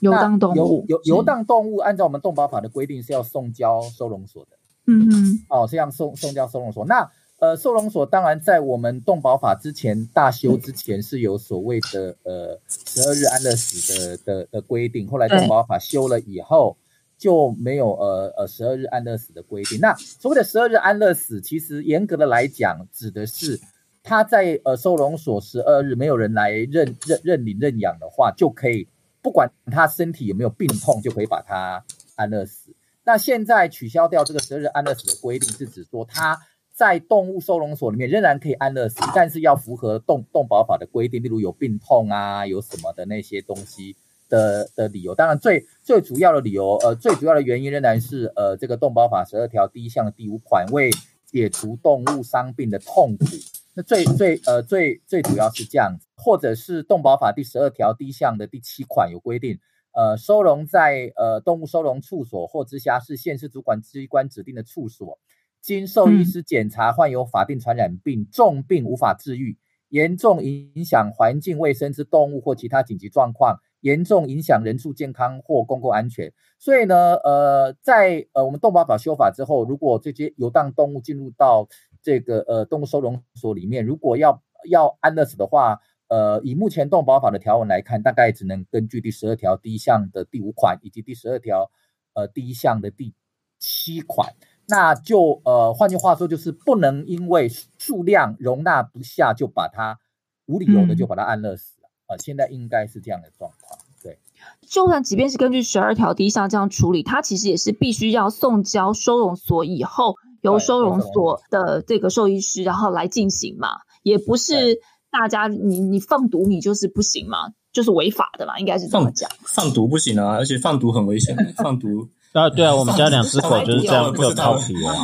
[0.00, 4.56] 游荡动物，游游荡动物，按照我们动保法的规定是要送交收容所的。
[4.90, 7.10] 嗯哼，哦，这样送送交收容所，那。
[7.40, 16.76] 呃，收容所当然在我们动保法之前大修之前是有所谓的呃十二日安乐死的的的规定，后来动保法修了以后
[17.16, 19.80] 就没有呃呃十二日安乐死的规定。
[19.80, 23.58] 那所谓的十二日安乐死，其实严格的来讲，指的是
[24.02, 28.86] 他在呃收容所十二日没有人来认认认领认养的话，就可以
[29.22, 31.82] 不管他身体有没有病痛，就可以把他
[32.16, 32.74] 安乐死。
[33.04, 36.38] 那现在取消掉这个十二日安乐死的规定，是指说他。
[36.72, 43.96] 在动物收容所里面仍然可以安乐死，但是要符合动动保法的规定，例如有病痛啊，有什么的那些东西
[44.30, 45.14] 的的理由。
[45.14, 50.90] 当然，最最主要的理由，呃，最主要的原因仍然是呃，这个动保法十二条第一项的第五款为
[51.26, 53.26] 解除动物伤病的痛苦。
[53.74, 59.58] 那最最呃最最主要是这样子，或者是动保法第十二条第一项的第七款有规定，
[60.00, 65.18] 呃，收容在呃动物收容处所或直辖市、县市主管机关指定的处所。
[65.60, 69.58] 经兽医师检查患有法定传染病、重病无法治愈、
[69.90, 76.32] 严重影响环境卫生之动物或其他紧急状况、严重影响人畜健康或公共安全。
[76.58, 81.68] 所以呢，呃，在呃我们动保法修法之后，如果这些游荡动物进入到
[82.00, 85.78] 这个呃动物收容所里面，如果要要安乐死的话，
[86.10, 91.70] 呃，以目前动保法的条文来看，大概只能根据第十二条第一项的第五款以及第十二条
[92.14, 93.14] 呃第一项的第
[93.60, 94.34] 七款。
[94.66, 99.98] 那就呃，换句话说，就是不能因为数量容纳不下，就把它
[100.46, 102.16] 无理由的就把它安乐死了啊！
[102.18, 103.78] 现在应该是这样的状况。
[104.02, 104.18] 对，
[104.62, 113.68] 就算即便是根据十二条第一项这样处理，它其实也是必须要送交收容所以后，由收容所的这个兽医师然后来进行嘛，
[114.02, 117.38] 也不是大家你你放毒你就是不行嘛，
[117.72, 119.28] 就是违法的嘛，应该是这么讲。
[119.42, 122.08] 放毒不行啊，而且放毒很危险， 放毒。
[122.32, 124.94] 啊，对啊，我们家两只狗就是这样就逃皮了，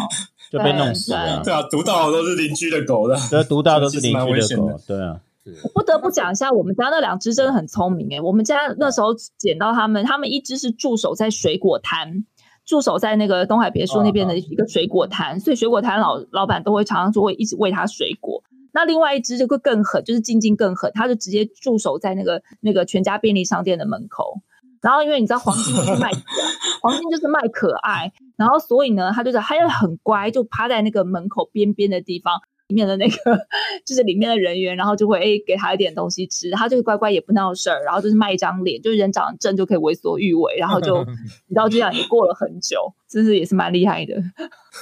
[0.53, 1.43] 就被弄死了。
[1.43, 4.81] 对啊，毒到都是邻居的狗的，对，毒到都是邻居的狗。
[4.87, 5.21] 对啊，
[5.65, 8.21] 我不得不讲一下，我们家那两只真的很聪明诶。
[8.21, 12.25] 我们家那时候捡到它们，它们一只是驻守在水果摊，
[12.65, 18.45] 驻守在那个东海别墅那边的一个水果摊，所以水果摊老老板都会常常就会一直喂它水果。
[18.77, 24.43] 那另外一只就会更狠，就是静静更狠，他就直接驻守在那个那个全家便利商店的门口。
[24.83, 26.11] 然后，因为你知道黄金就是卖
[26.83, 33.15] 黄金就是卖可爱，然后所以呢，他就是他又很乖，就趴在那个门口边边的地方，里面的那个
[33.85, 41.05] 就是里面的人员，然后就会诶给他一点东西吃，他就乖乖也不闹事儿，然后就是卖一张脸，就是人长得正就可以为所欲为，然后就
[41.47, 44.15] 你知道这样也过了很久，真是也是蛮厉害的。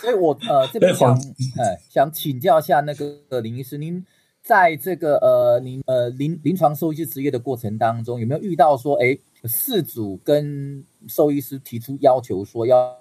[0.01, 4.05] 所以我呃 这边想哎想请教一下那个林医师，您
[4.43, 9.19] 在这个呃您呃临临床兽医师职业的过程当中，有没有遇到说哎？
[9.45, 12.97] 饲主跟兽医师提出要求，说要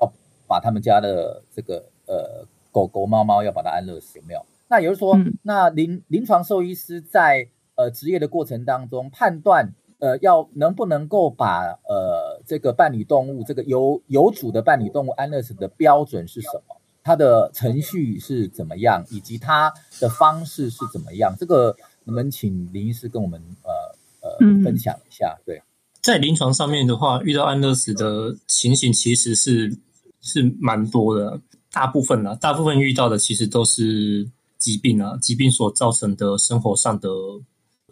[0.46, 4.46] 把他们家的这个呃狗狗、猫猫要把它安乐死，有没有？
[4.74, 16.76] 那也就是说，那临临床兽医师在呃职业的过程当中，判断呃要能不能够把呃这个伴侣动物，这个有有主的伴侣动物安乐死的标准是什么？
[17.04, 19.06] 它的程序是怎么样？
[19.12, 21.36] 以及它的方式是怎么样？
[21.38, 25.38] 这个我们请林医师跟我们呃呃分享一下？
[25.46, 25.62] 对。
[26.02, 29.72] 在临床上面的话，遇到安乐死的情形其实是
[30.20, 31.40] 是蛮多的，
[31.72, 34.28] 大部分呢，大部分遇到的其实都是
[34.64, 37.10] 疾病啊，疾病所造成的生活上的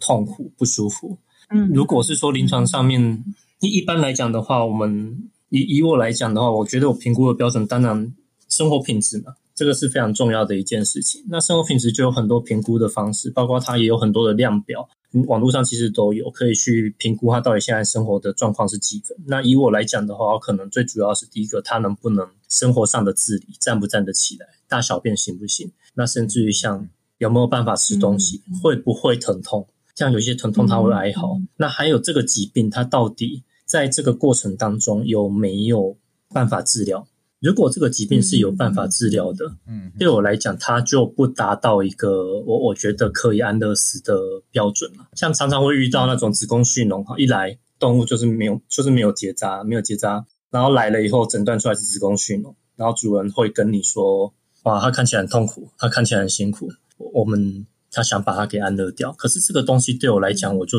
[0.00, 1.18] 痛苦不舒服。
[1.50, 3.22] 嗯，如果是说临床上面，
[3.60, 8.14] 一一般来讲的话，我们以以我来讲的话，我觉得我评估的标准，当然
[8.48, 11.22] 生活品质嘛，这个是非常重要的一件事情。
[11.28, 14.88] 那生活品质就有很多评估的方式，包括它也有很多的量表。
[15.26, 19.14] 网络上其实都有可以去评估它到底现在生活的状况是几分。
[19.26, 25.72] 那以我来讲的话，可能最主要是第一个，它能不能生活上的自理，站不站得起来，大小便行不行？
[25.94, 26.86] 那甚至于像
[27.16, 29.66] 有没有办法吃东西，会不会疼痛？
[29.94, 31.40] 像有些疼痛它会哀嚎。
[31.56, 35.96] 那还有这个疾病，它到底在这个过程当中有没有
[36.28, 37.06] 办法治疗？
[37.40, 44.14] 如果这个疾病是有办法治疗的，嗯，对我来讲，它就不达到一个我我觉得可以安乐死的
[44.50, 45.08] 标准了。
[45.14, 56.70] 像常常会遇到那种子宫蓄脓，一来动物就是没有，就是没有结扎，没有结扎，然后来了以后诊断出来是子宫蓄脓，然后主人会跟你说，哇，他看起来很痛苦，他看起来很辛苦，
[57.12, 60.78] 我们他想把它给安乐掉，可是这个东西对我来讲，我就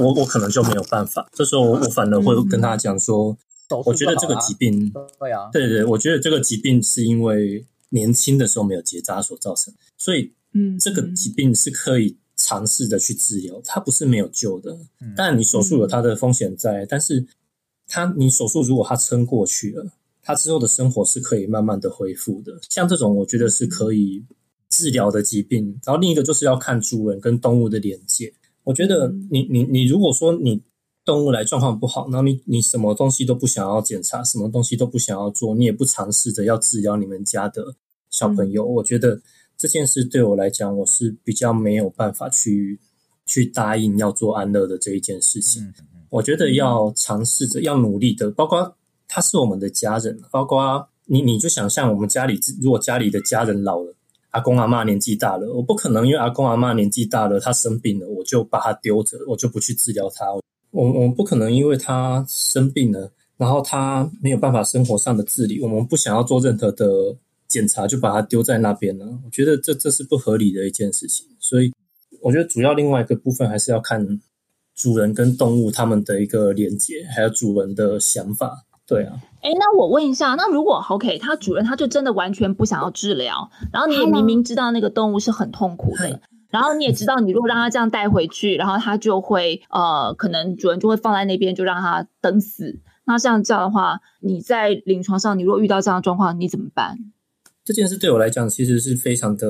[0.00, 3.36] 我我可能就没有办法，这时候我反而会跟他讲说。
[3.84, 14.74] 我觉得这个疾病，对啊，对对，我觉得这个疾病是因为年轻的时候没有结扎所造成，所以，嗯，这个疾病是可以尝试的去治疗，它不是没有救的。
[15.14, 17.22] 当然，你手术有它的风险在，但是
[17.88, 19.84] 它你手术如果他撑过去了，
[20.22, 22.58] 他之后的生活是可以慢慢的恢复的。
[22.68, 24.22] 像这种，我觉得是可以
[24.68, 25.64] 治疗的疾病。
[25.84, 28.32] 然后另一个就是要看主人跟动物的连接。
[28.62, 30.62] 我觉得你你你如果说你。
[31.04, 37.74] 动物来状况不好，然后你你什么东西都不想要检查，什么东西都不想要做，你也不尝试着要治疗你们家的
[38.10, 38.62] 小朋友。
[38.62, 39.18] 我觉得
[39.56, 42.78] 这件事对我来讲，我是比较没有办法去
[43.24, 45.62] 去答应要做安乐的这一件事情。
[46.10, 48.74] 我觉得要尝试着要努力的，包括
[49.06, 53.94] 他是我们的家人，包括你你就想象我们家里如果家里的家人老了，
[54.30, 60.26] 阿公阿妈年纪大了，我不可能因为阿公阿妈年纪大了，他生病了，我就把他丢着，我就不去治疗他。
[60.32, 60.42] 我
[60.72, 66.86] 我们不可能因为他生病了，然后他没有办法生活上的自理，我们不想要做任何的
[67.46, 69.06] 检查，就把他丢在那边了。
[69.24, 71.26] 我觉得这这是不合理的一件事情。
[71.40, 71.72] 所以
[72.20, 74.20] 我觉得主要另外一个部分还是要看
[74.78, 78.64] 主人跟动物他们的一个连接，还有主人的想法。
[78.86, 79.12] 对啊，
[79.42, 86.20] 哎，那我问一下，那如果 OK，他主人他就真的完全不想要治疗，然后你也明明知道那个动物是很痛苦的。
[86.48, 92.78] 然后你也知道，你如果让它这样带回去， 然后它就会呃，可能主人就会放在那边，就让它等死。
[93.04, 96.96] 那像这样的话，你在临床上，你如果遇到这样的状况，你怎么办？
[97.64, 99.46] 这件事对我来讲，其实是非常的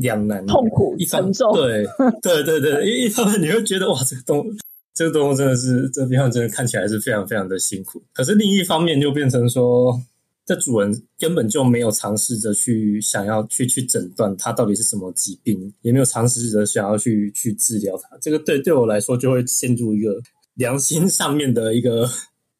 [0.00, 1.52] 两难、痛苦一、沉重。
[1.54, 1.86] 对
[2.22, 4.52] 对对对，因为 一方面你会觉得哇，这个动物，
[4.94, 8.02] 这个动物真的是这地方真的看起来是非常非常的辛苦。
[8.12, 10.00] 可是另一方面就变成说。
[10.46, 18.18] 这主人根本就没有尝试着去想要去去诊断它到底是什么疾病，也没有尝试着想要去去治疗它。
[18.20, 20.20] 这个对对我来说就会陷入一个
[20.54, 22.08] 良心上面的一个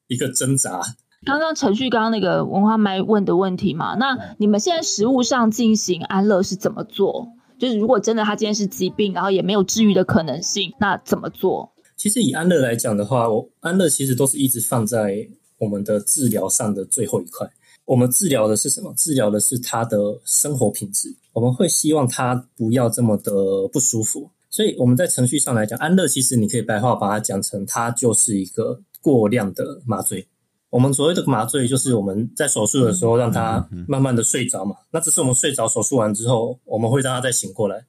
[0.07, 0.81] 一个挣扎。
[1.27, 7.29] 刚刚程序刚刚那个文化麦问的问题嘛，那你们现在实物上进行安乐是怎么做？
[7.59, 11.71] 就是如果真的他今天是疾病，然后也没有治愈的可能性，那怎么做？
[11.95, 15.29] 其实以安乐来讲的话，我安乐其实都是一直放在
[15.59, 17.47] 我们的治疗上的最后一块。
[17.85, 18.95] 我们治疗的是什么？
[18.97, 21.15] 治疗的是他的生活品质。
[21.35, 24.31] 我们会希望他不要这么的不舒服。
[24.49, 30.27] 所以我们在程序上来讲，安乐其实你可以白话把它讲成，它就是一个过量的麻醉。
[30.71, 34.77] 我们所谓的麻醉，就是我们在手术的时候让他慢慢的睡着嘛。
[34.91, 37.85] 那只是我们睡着，手术完之后，我们会让他再醒过来。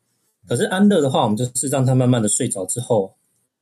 [0.48, 3.14] 可是安乐的话，我们就是让他慢慢的睡着之后，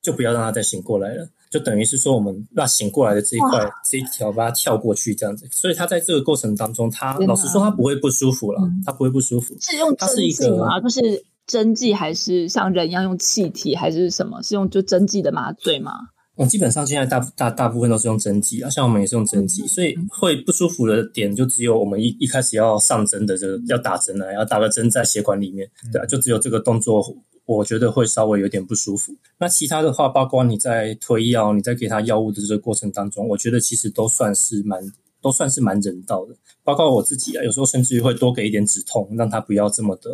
[0.01, 1.27] 就不要让他再醒过来了。
[1.51, 5.45] 就等于是说，我们那醒过来的这一块这一条，把它跳过去这样子。
[5.51, 9.53] 所以他在这个过程当中，他老实说，他不会不舒服了，他不会不舒服。
[9.60, 10.79] 是用针剂吗？
[10.79, 14.41] 就是针剂，还是像人一样用气体，还是什么？
[14.43, 15.91] 是用就针剂的麻醉吗？
[16.39, 27.04] 嗯，基本上现在大大大部分都是用针剂啊，像我们也是用针剂，所以会不舒服的点就只有我们一一开始要上针的这个要打针啊，要打个针在血管里面，对啊，就只有这个动作。
[27.45, 29.12] 我觉得会稍微有点不舒服。
[29.39, 34.80] 那其他的话，包括你在推药、你在给他药物的这个过程当中，我觉得其实都算是蛮
[35.19, 36.36] 都算是蛮人道的。
[36.63, 40.12] 包括我自己啊，有时候甚至于会多给一点止痛，让他不要这么的，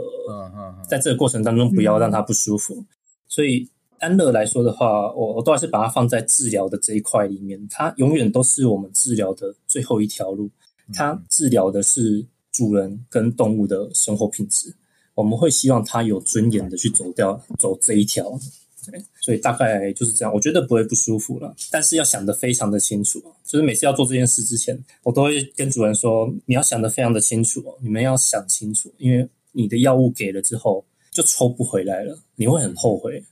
[0.88, 2.82] 在这个过程当中不要让他不舒服。
[3.28, 7.68] 所以安乐来说的话，我我都还是把它放在治疗的这一块里面。
[7.70, 10.50] 它永远都是我们治疗的最后一条路。
[10.94, 14.76] 它治疗的是主人跟动物的生活品质。
[15.16, 18.38] 我们会希望它有尊严的去走掉走这一条，
[18.86, 20.34] 对，所以大概就是这样。
[20.34, 23.24] 我觉得不会不舒服了，但是要想得非常的清楚。
[23.46, 33.24] 就是每次要做这件事之前，我都会跟主人说：你要想得非常的清楚，你们要想清楚，因为你的药物给了之后就抽不回来了，你会很后悔。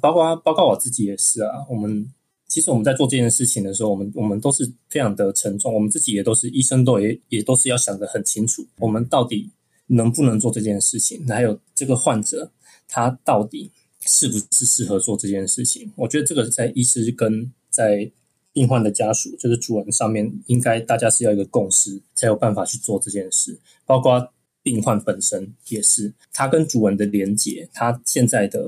[0.00, 1.66] 包括包括我自己也是啊。
[1.68, 2.10] 我们
[2.48, 5.72] 其实我们在做这件事情的时候，我们我们都是非常的沉重。
[5.72, 9.50] 我们自己也都是医生，都也也都是要想得很清楚，我们到底。
[9.92, 11.26] 能不能做这件事情？
[11.26, 12.52] 还有这个患者，
[12.86, 13.68] 他到底
[14.02, 15.90] 是不是适合做这件事情？
[15.96, 18.08] 我觉得这个在医师跟在
[18.52, 23.58] 病患的家属，就是主人上面，应该大家是要一个共识，才有办法去做这件事。
[23.84, 24.32] 包括
[24.62, 28.64] 病患本身也是，他跟主人的连接，他现在的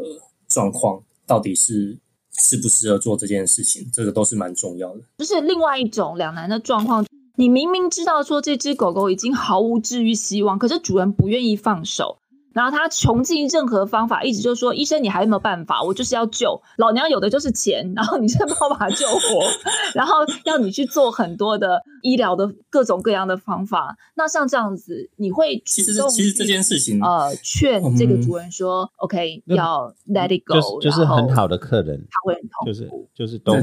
[0.52, 1.98] 状况到底是
[2.32, 5.00] 适不适合做这件事情，这个都是蛮重要的。
[5.18, 7.04] 就是另外一种两难的状况，
[7.36, 12.18] 你明明知道说这只狗狗已经毫无治愈希望，可是主人不愿意放手。
[12.54, 15.82] 然后他穷尽任何方法，一直就说：“医生，你还有没有办法？
[15.82, 17.92] 我就是要救老娘，有的就是钱。
[17.94, 19.42] 然后你先帮我把他救活，
[19.94, 23.96] 然后要你去做很多的医疗的各种各样的方法。
[24.14, 33.54] 那像这样子，你会其实其实这件事情呃，劝这个主人说：‘OK，要 Let it go’，就是很好的客人，他会很痛苦，就是就是都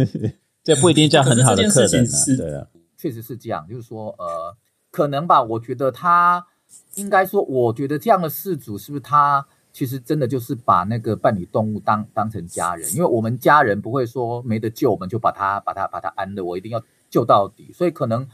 [0.64, 2.18] 这不一定叫很好的客人啊。
[2.38, 2.66] 对啊，
[2.96, 4.56] 确实是这样，就是说呃，
[4.90, 6.46] 可能吧，我觉得他。
[6.94, 12.86] 应该说，我觉得这样的事主是不是他其实真的就是把那个伴侣动物当当成家人？
[12.94, 17.72] 因为我们家人不会说没得救，我们就把他把他把他安了，我一定要救到底。
[17.72, 18.28] 所以可能，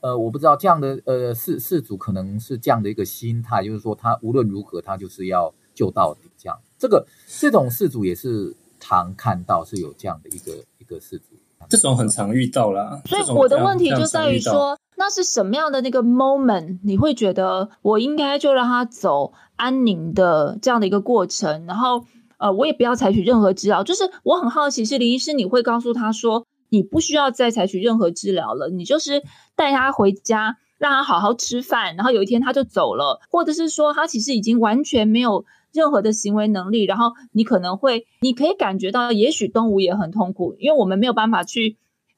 [0.00, 6.30] 呃，我不知道这样的呃事事主可能是这样的一个心态，就是说他无论如何他就是要救到底。
[6.38, 11.34] 这样，这个这种事主也是常看到是有这样的一个一个事主，
[11.68, 13.02] 这种很常遇到啦。
[13.06, 14.78] 所以我的问题就在于说。
[14.96, 16.78] 那是什么样的那个 moment？
[16.84, 22.04] 你会觉得我应该就让他走安宁的这样的一个过程，然后
[22.38, 23.82] 呃，我也不要采取任何治疗。
[23.82, 29.22] 就是我很好奇，是林医师，你会告诉他说，你不需要再采取任何治疗了，你就是
[29.56, 41.76] 带他回家，让他好好吃饭，然后有一天他就走了，或者是说他其实已经完全没有任何的行为能力，然后你可能会，你可以感觉到，也许动物也很痛苦，因为我们没有办法去。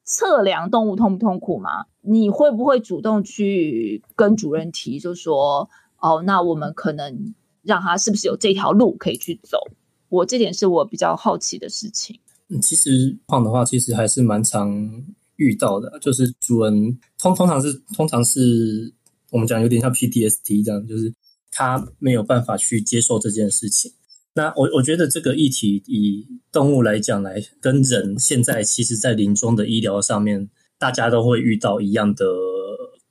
[0.08, 1.86] 测量动物痛不痛苦嘛？
[2.06, 9.58] 你会不会主动去跟主人提，就说哦，那我们可能让他是不是有这条路可以去走？
[10.08, 12.18] 我这点是我比较好奇的事情。
[12.48, 15.04] 嗯，其实胖的话，其实还是蛮常
[15.34, 18.92] 遇到的，就是主人通通常是通常是
[19.32, 21.12] 我们讲有点像 PTSD 这样，就是
[21.50, 23.92] 他没有办法去接受这件事情。
[24.32, 30.48] 那我我觉得这个议题以动物来讲来跟人现在其实，在临终的医疗上面，
[30.78, 32.24] 大家都会遇到一样的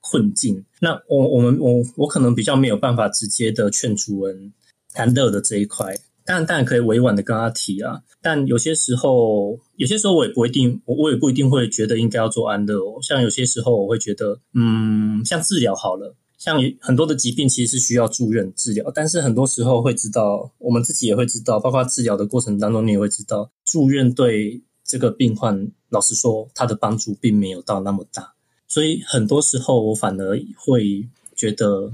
[0.01, 0.63] 困境。
[0.80, 4.53] 那我我们我我可能比较没有办法直接的劝主人
[4.93, 8.01] 安乐的这一块，但当然可以委婉的跟他提啊。
[8.22, 12.99] 但有些时候，有些时候我也不一定，我我也不一定会觉得应该要做安乐哦。
[13.01, 16.16] 像有些时候，我会觉得，嗯，像治疗好了。
[16.38, 28.36] 像很多的疾病其实是需要住院治疗，但是很多时候会知道，我们自己也会知道，包括治疗的过程当中，你也会知道，住院对这个病患，老实说，他的帮助并没有到那么大。
[28.68, 31.92] 所以很多时候，我反而会觉得，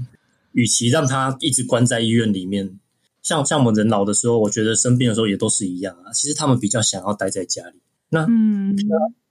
[0.52, 2.78] 与其让他一直关在医院里面，
[3.22, 6.12] 像像我们人老的时候，我觉得生病的时候也都是一样啊。
[6.12, 7.80] 其实他们比较想要待在家里，
[8.10, 8.76] 那嗯，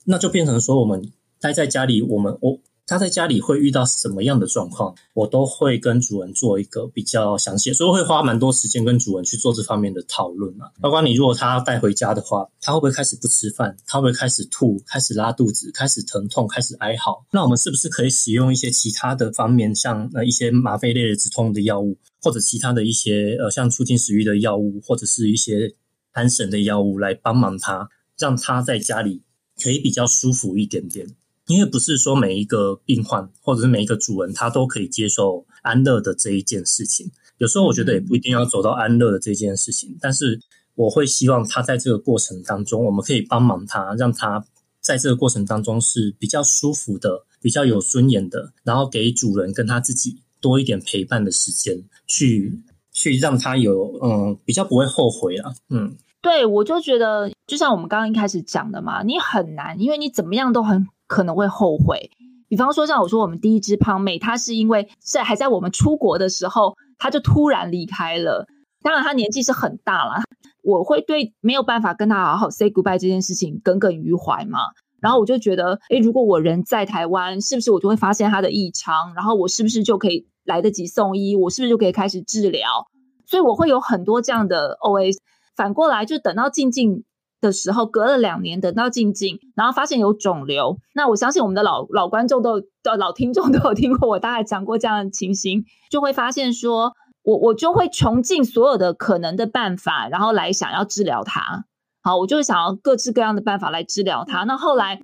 [0.04, 2.60] 那就变成说，我们待在家里，我们我。
[2.92, 10.70] 他在家里会遇到什么样的状况，我都会跟主人做一个比较详细，所以会花蛮多时间跟主人去做这方面的讨论啊。
[10.82, 13.74] 包括你如果他带回家的话，他会不会开始不吃饭？
[13.88, 17.26] 他会不会开始吐、开始拉肚子、开始疼痛、开始哀嚎？
[17.32, 25.74] 那我们是不是可以使用一些其他的方面，像呃一些吗啡类的止痛的药物，或者其他的一些呃像促进食欲的药物，或者是一些
[26.12, 27.88] 安神的药物来帮忙他，
[28.20, 29.22] 让他在家里
[29.64, 31.08] 可以比较舒服一点点。
[31.52, 40.40] 因为不是说每一个病患或者是每一个主人他都可以接受安乐的这一件事情，有时候我觉得也不一定要走到安乐的这件事情，但是
[40.76, 44.46] 我会希望他在这个过程当中，我们可以帮忙他，让他
[44.80, 60.88] 在这个过程当中是比较舒服的、比较有尊严的，然后给主人跟他自己多一点陪伴的时间，去去让他有嗯比较不会后悔啊，嗯，对我就觉得就像我们刚刚一开始讲的嘛，你很难，因为你怎么样都很。
[61.12, 62.10] 可能会后悔，
[62.48, 68.48] 比方说像我说，我们第一只胖妹，她是因为在还在我们出国的时候，她就突然离开了。
[68.82, 70.22] 当然，她年纪是很大了，
[70.64, 74.60] 我会对没有办法跟她好好 say goodbye 这件事情耿耿于怀嘛。
[75.02, 79.14] 然后我就觉得，诶，如果我人在台湾，是不是我就会发现她的异常？
[79.14, 81.36] 然后我是不是就可以来得及送医？
[81.36, 82.88] 我是不是就可以开始治疗？
[83.26, 85.12] 所以我会有很多这样的 O A。
[85.58, 87.04] 反过来，就等到静静。
[87.42, 90.78] 的时候，隔了两年，等到静静，然后发现有肿瘤。
[90.94, 92.62] 那我相信我们的老老观众都、
[92.98, 101.66] 老听众都有听过我大概讲过这样的情形，就会发现说，我我就会穷尽所有的可能的办法，然后来想要治疗它。
[102.04, 104.44] 好，我就是想要各式各样的办法来治疗它。
[104.44, 105.02] 那后来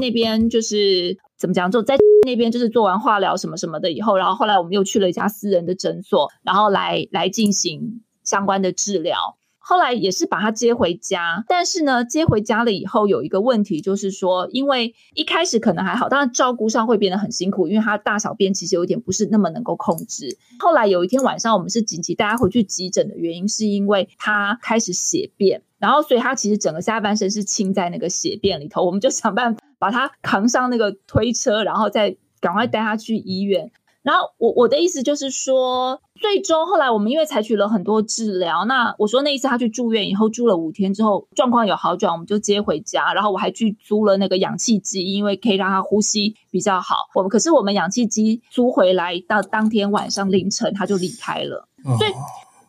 [0.00, 1.96] 那边就是怎么讲，就在
[2.26, 9.16] 那边就是做完化疗什么什么的以后，然后后来我们又去了一家私人的诊所，然后来来进行相关的治疗。
[9.70, 20.36] 后来也是把他接回家，但是呢，接回家了以后有一个问题，就是说，因为一开始可能还好，当然照顾上会变得很辛苦，因为他大小便其实有点不是那么能够控制。
[20.58, 33.70] 后来有一天晚上，我们是紧急带他回去急诊的原因，是因为他开始血便，然后所以他其实整个下半身是浸在那个血便里头，我们就想办法把他扛上那个推车，然后再赶快带他去医院。
[34.02, 46.94] 然后我我的意思就是说，最终后来我们因为采取了很多治疗，那我说那一次他去住院以后住了五天之后状况有好转，我们就接回家，然后我还去租了那个氧气机，因为可以让他呼吸比较好。
[47.14, 51.66] 我们可是我们氧气机租回来到当天晚上凌晨他就离开了，
[51.98, 52.12] 所以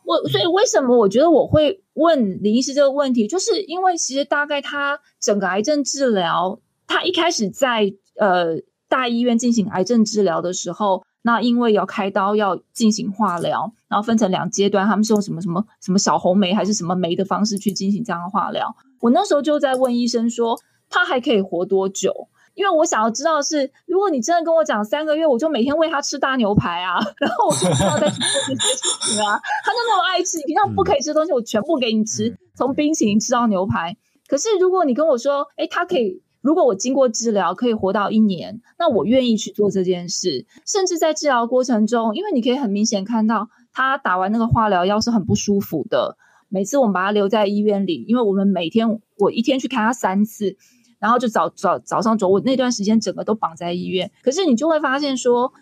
[0.05, 11.03] 我所以为什么我觉得我会问林医师这个问题，就是因为其实大概他整个癌症治疗，他一开始在呃大医院进行癌症治疗的时候。
[11.23, 18.75] 那因为要开刀要进行化疗，然后分成两阶段，他们是用什么什么什么小红梅还是什么梅的方式去进行这样的化疗。
[18.99, 20.59] 我那时候就在问医生说，
[20.89, 22.27] 他还可以活多久？
[22.53, 28.17] 因为我想要知道是，如果你真的跟我讲三个月，我就每天喂他吃大牛排啊， 然后我就知道在做
[28.47, 29.39] 这些事情啊。
[29.63, 33.95] 他就那么爱吃，你平常不可以吃的东西，我全部给你吃，从冰淇淋吃到牛排。
[34.27, 36.23] 可是如果你跟我说，哎，他可以。
[36.41, 40.45] 如果我经过治疗可以活到一年，那我愿意去做这件事。
[40.65, 46.17] 甚至在治疗过程中，因为你可以很明显看到他打完那个化疗药是很不舒服的。
[46.49, 50.57] 每次我们把他留在医院里，因为我们每天我一天去看他三次，
[50.99, 54.11] 然后就早早早上走，我那段时间整个都绑在医院。
[54.23, 55.53] 可是你就会发现说，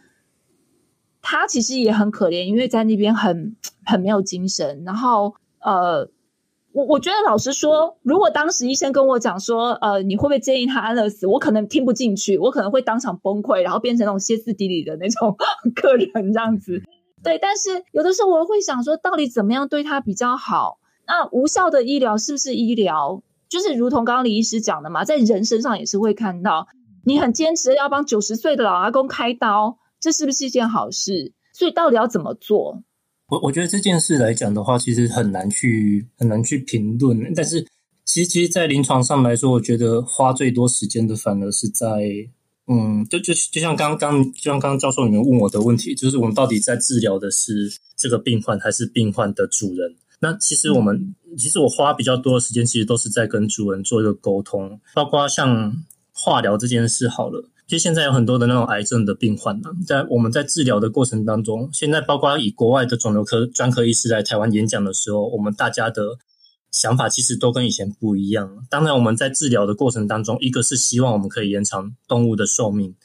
[1.22, 6.10] 他其实也很可怜，因为在那边很很没有精神，然后呃。
[6.80, 11.28] 我我觉得老实说，如果当时医生跟我讲说，呃，你会不会建议他安乐死？
[11.28, 15.36] 我可能听不进去，我可能会当场崩溃，然后变成那种歇斯底里的那种
[15.76, 16.82] 客人这样子。
[17.22, 20.80] 对，但是有的时候我会想说，到底怎么样对他比较好？
[21.06, 23.22] 那无效的医疗是不是医疗？
[23.50, 26.68] 就是如同刚刚李医师讲的嘛，在人身上也是会看到，
[27.04, 31.34] 你很坚持要帮九十岁的老阿公开刀，这是不是一件好事？
[31.52, 32.84] 所以到底要怎么做？
[33.30, 37.32] 我我觉得这件事来讲的话，其实很难去很难去评论。
[37.36, 37.66] 但是，
[38.06, 41.86] 其实其实，在临床上来说，我觉得花最多时间的，反而是在
[42.68, 49.96] 嗯，就就就像刚刚就像刚刚教授你们问我的问题，就是我们到底在治疗的是这个病患，还是病患的主人？
[50.20, 55.72] 那其实我们其实我花比较多的时间，其实都是在跟主人做一个沟通，包括像
[56.12, 57.48] 化疗这件事，好了。
[57.70, 66.18] 其实现在有很多的那种癌症的病患呢，在我们在治疗的过程当中，现在包括以国外的肿瘤科专科医师来台湾演讲的时候，我们大家的
[66.72, 68.66] 想法其实都跟以前不一样。
[68.72, 72.96] 当然，我们在治疗的过程当中，一个是希望我们可以延长动物的寿命，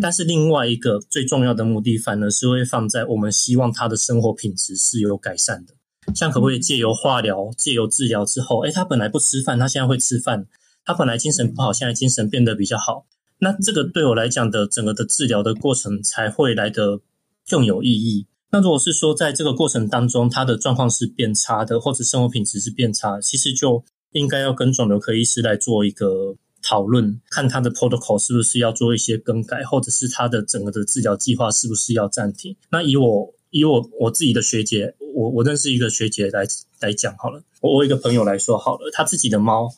[0.00, 5.74] 但是另外一个最重要的目的，反而是会放在我们希望它的生活品质是有改善的。
[6.14, 10.44] 像可不可以借由化疗、借由治疗之后，诶，他本来不吃饭，他现在会吃饭；
[10.86, 13.04] 他本来精神不好，现在精神变得比较好。
[13.44, 17.02] 那这个对我来讲的整个的治疗的过程才会来得
[17.46, 18.26] 更有意义。
[18.50, 32.56] 那如果是说在这个过程当中，他的状况是变差的，或者生活品质是变差，其实就应该要跟肿瘤科医师来做一个讨论，看他的 protocol 是不是要做一些更改，或者是他的整个的治疗计划是不是要暂停。
[32.70, 36.46] 那以我以我我自己的学姐，我我认识一个学姐来
[36.80, 39.68] 来讲好了，我我一个朋友来说好了，他自己的猫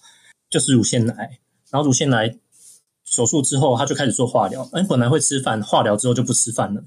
[0.48, 1.40] 就是乳腺癌，
[1.72, 2.38] 然后乳腺癌。
[3.06, 4.68] 手术之后，他就开始做化疗。
[4.72, 6.84] 哎，本来会吃饭，化疗之后就不吃饭了。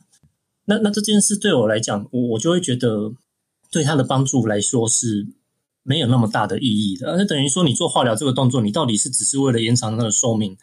[0.65, 3.11] 那那这件事对我来讲，我我就会觉得
[3.71, 5.25] 对他的帮助来说是
[5.81, 7.15] 没有那么大的意义的。
[7.17, 10.55] 那等于说，你做化疗这个动作，你到底是只是为了延长他的寿命，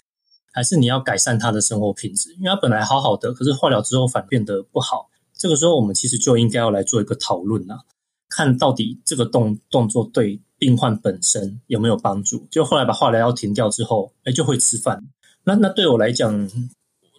[0.52, 2.32] 还是你要改善他的生活品质？
[2.34, 5.08] 因为他本来好好的，可是化疗之后反变得不好。
[5.34, 7.80] 这个时候，我们其实就应该要来做一个讨论啊，
[8.28, 12.46] 看到底这个动动作对病患本身有没有帮助。
[12.50, 15.04] 就后来把化疗药停掉之后，哎，就会吃饭。
[15.48, 16.50] 那那对我来讲，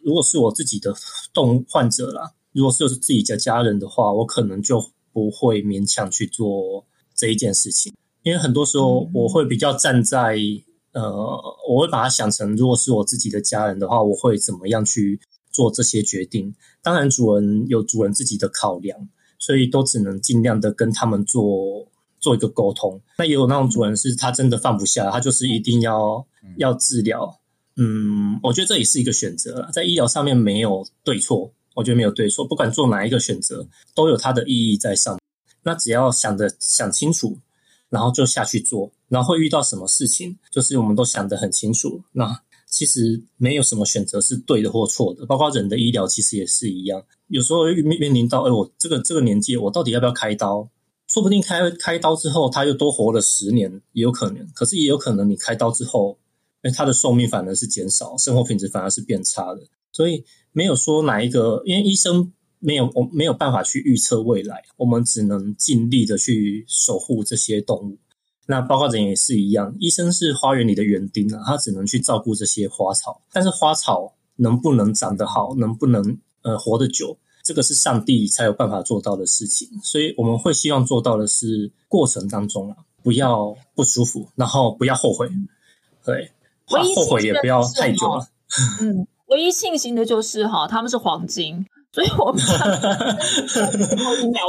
[0.03, 0.93] 如果是我自己的
[1.34, 10.38] 动患者啦，如果是自己的家人的话，我可能就不会勉强去做这一件事情，因为很多时候我会比较站在
[10.91, 11.09] 呃，
[11.69, 15.17] 我会把它想成，如果是我自己的家人的话，我会怎么样去
[15.49, 16.53] 做这些决定？
[16.84, 19.07] 当然，主人有主人自己的考量，
[19.39, 21.88] 所以都只能尽量的跟他们做
[22.19, 22.99] 做一个沟通。
[23.19, 27.39] 那也有那种主人是他真的放不下，他就是一定要要治疗。
[27.78, 35.19] 嗯，我觉得这也是一个选择了，在医疗上面没有对错，我觉得没有对错，不管做哪一个选择，都有它的意义在上。
[35.63, 37.38] 那只要想的想清楚，
[37.89, 42.01] 然后就下去做，然后会遇到什么事情，就是我们都想得很清楚。
[42.11, 47.03] 那其实没有什么选择是对的或错的，包括人的医疗其实也是一样。
[47.28, 50.67] 有时候面面临到，哎，我这个这个年纪，我到底要不要开刀？
[51.07, 54.45] 说不定开开刀之后，他又多活了十年，也有可能。
[54.53, 56.17] 可是也有可能，你开刀之后，
[56.68, 59.61] 哎，他的寿命反而是减少，生活品质反而是变差的。
[59.91, 67.97] 所以没有说哪一个，因为医生没有我没有办法去预测未来，我们只能尽力的去守护这些动物。
[68.45, 73.22] 那包括人也是一样，医生是花园里的园丁啊，他只能去照顾这些花草。
[73.32, 77.18] 但是花草能不能长得好，能不能呃活得久？
[77.43, 85.30] 这个是上帝才有办法做到的事情，所以我们会希望做到的是过程当中啊，不要不舒服，然后不要后悔，
[86.03, 86.30] 对，
[86.68, 88.28] 后悔也不要太久了。
[88.82, 92.41] 嗯，唯一庆幸的就是哈，他们是黄金，所以我们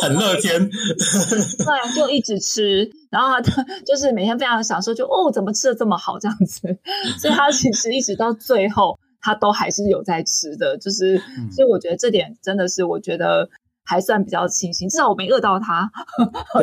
[0.03, 6.61] 很乐天， 对，就一直吃，然后他就是每天非常享受，就哦，怎么吃的这么好这样子，
[7.21, 8.99] 所以他其实一直到最后。
[9.21, 11.19] 他都还是有在吃的，就是，
[11.51, 13.51] 所以我觉得这点真的是，我觉得
[13.89, 15.91] 还算比较庆幸，至少我没饿到他。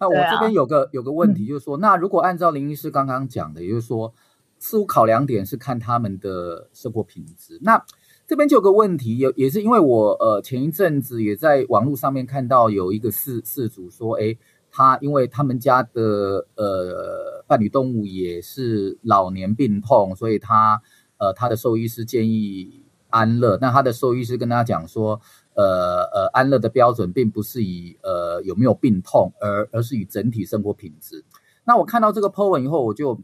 [0.00, 4.12] 那我这边有个有个问题，就是说，那如果按照林医师刚刚讲的，也就是说，
[4.58, 7.60] 似乎考量点是看他们的生活品质。
[7.62, 7.84] 那
[8.26, 14.36] 这边就有个问题，也也是因为我呃前一阵子也在网络上面看到有一个事事主说，哎。
[14.68, 20.82] 他因为他们家的呃伴侣动物也是老年病痛，所以他
[21.16, 22.84] 呃他的兽医师建议
[23.16, 23.58] 安乐。
[23.60, 25.20] 那他的兽医师跟他讲说，
[25.54, 31.24] 呃呃安乐的标准并不是以呃有没有病痛，而而是以整体生活品质。
[31.64, 33.20] 那我看到这个 po 文以后，我就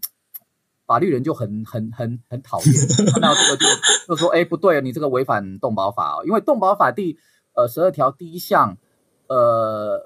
[0.87, 2.75] 法律人就很很很很讨厌，
[3.13, 3.67] 看到这个就
[4.09, 7.19] 就说，哎不对，你这个违反动保法哦，因为动保法第
[7.55, 8.79] 呃十二条第一项
[9.29, 10.01] 呃。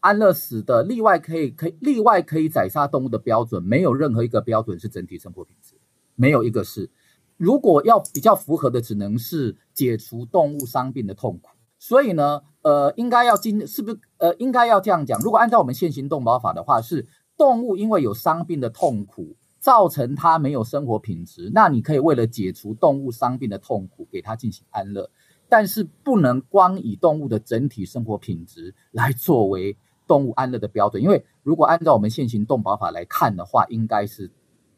[0.00, 5.74] 安乐死的例外可以可以例外可以宰杀动物的标准，没有任何一个标准是整体生活品质，
[6.14, 6.88] 没有一个是。
[7.36, 11.50] 如果要比较符合的，只能是解除动物伤病的痛苦。
[11.78, 15.20] 所以呢，呃，应该要经是不是呃，应该要这样讲。
[15.20, 17.06] 如果按照我们现行动保法的话，是
[17.36, 25.10] 动物因为有伤病的痛苦，造成它没有生活品质，那你可以为了解除动物伤病的痛苦，给它进行安乐，
[25.48, 29.76] 但是不能光以动物的整体生活品质来作为。
[30.08, 34.30] 动物安乐的标准，因为如果按照我们现行动保法来看的话，应该是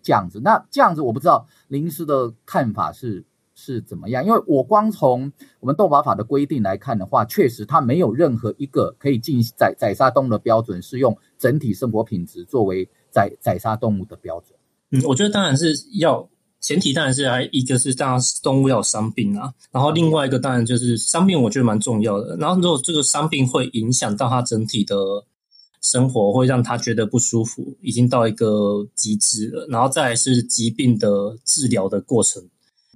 [0.03, 0.41] 这样子。
[0.43, 3.25] 那这样子，我不知道林师的看法是
[3.55, 4.25] 是怎么样。
[4.25, 14.59] 因为我光从我们斗法法的规定来看的话，确实它没有任何一个可以进宰宰杀动物的标准是用整体生活品质作为宰宰杀动物的标准。
[14.91, 16.29] 嗯，我觉得当然是要。
[16.61, 22.37] 前提当然是还一个是当然动物要有伤病啊，然后另外一个当然就是伤病，我觉得蛮重要的。
[22.37, 24.97] 然后如果这个伤病会影响到它整体的
[25.81, 29.67] 生活，会让他觉得不舒服，已经到一个极致了。
[29.71, 32.43] 然后再来是疾病的治疗的过程，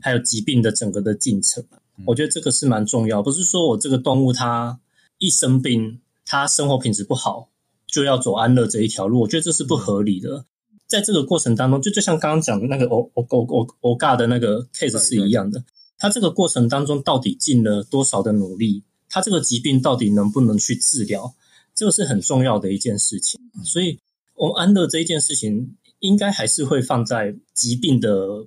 [0.00, 1.64] 还有疾病的整个的进程，
[2.06, 3.22] 我觉得这个是蛮重要。
[3.22, 4.80] 不是说我这个动物它
[5.18, 7.48] 一生病，它生活品质不好，
[7.86, 10.44] 就要走安乐这一条路，我觉得这是不合理的。
[10.86, 15.64] 在这个过程当中，就就像刚刚讲的那个欧欧欧欧欧嘎的那个 case 是一样的。
[15.96, 18.82] 他这个过程当中到底尽了多少的努力？
[19.08, 21.32] 他这个疾病到底能不能去治疗？
[21.74, 23.40] 这个是很重要的一件事情。
[23.64, 23.98] 所以，
[24.34, 28.46] 我们安乐这一件事情，应该还是会放在疾病的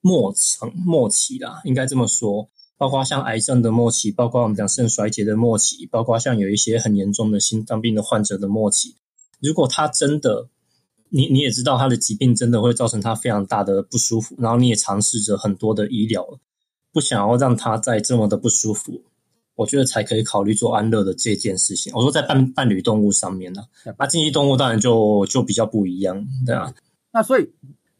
[0.00, 2.48] 末层末期啦，应该这么说。
[2.78, 8.96] 包括像癌症的末期，包括我们讲肾衰竭的末期，包括像有一些很严重的心脏病的患者的末期，
[9.38, 10.48] 如果他真的
[11.08, 16.26] 你你也知道他的疾病真的会造成他非常大的不舒服，然后你也尝试着很多的医疗，
[16.92, 19.04] 不想要让他再这么的不舒服，
[19.62, 21.92] 我觉得才可以考虑做安乐的这件事情。
[21.94, 23.62] 我说在伴伴侣动物上面呢，
[23.96, 26.74] 那经济动物当然就就比较不一样，对啊。
[27.12, 27.50] 那所以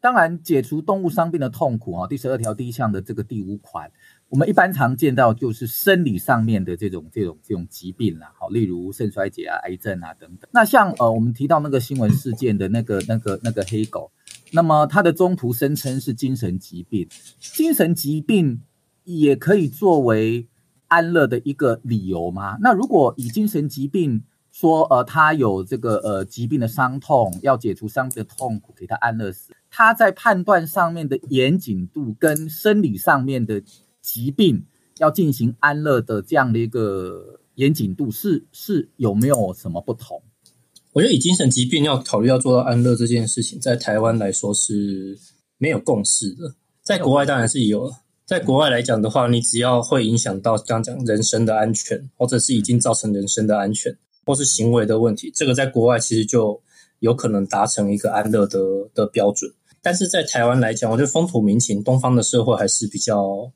[0.00, 3.90] 当然解除动物伤病的痛苦啊，第十二条第一项的这个第五款。
[4.28, 10.48] 我们一般常见到就是生理上面的这种这种这种疾病啦，好，例如肾衰竭啊、癌症啊等等。
[10.52, 14.10] 那像呃，我们提到那个新闻事件的那个那个那个黑狗，
[14.52, 17.06] 那么它的中途声称是精神疾病，
[17.38, 18.62] 精神疾病
[19.04, 20.48] 也可以作为
[20.92, 22.56] 安乐的一个理由吗？
[22.60, 33.62] 那如果以精神疾病说，呃，他有这个呃疾病的伤痛，要解除伤的痛苦，给他安乐死，他在判断上面的严谨度跟生理上面的。
[34.02, 34.66] 疾病
[34.98, 40.20] 要进行安乐的这样的一个严谨度是是有没有什么不同？
[40.92, 45.16] 我觉得以精神疾病要考虑要做到安乐这件事情，在台湾来说是
[45.56, 46.52] 没有共识的。
[46.82, 48.01] 在国外当然是有了，
[48.32, 56.58] 在国外来讲的话，你只要会影响到刚讲人身的安全，或者是已经造成人身的安全，或是行为的问题，这个在国外其实就
[57.00, 58.58] 有可能达成一个安乐的
[58.94, 59.52] 的标准。
[59.82, 63.52] 但是在台湾来讲，我觉得风土民情，东方的社会还是比较。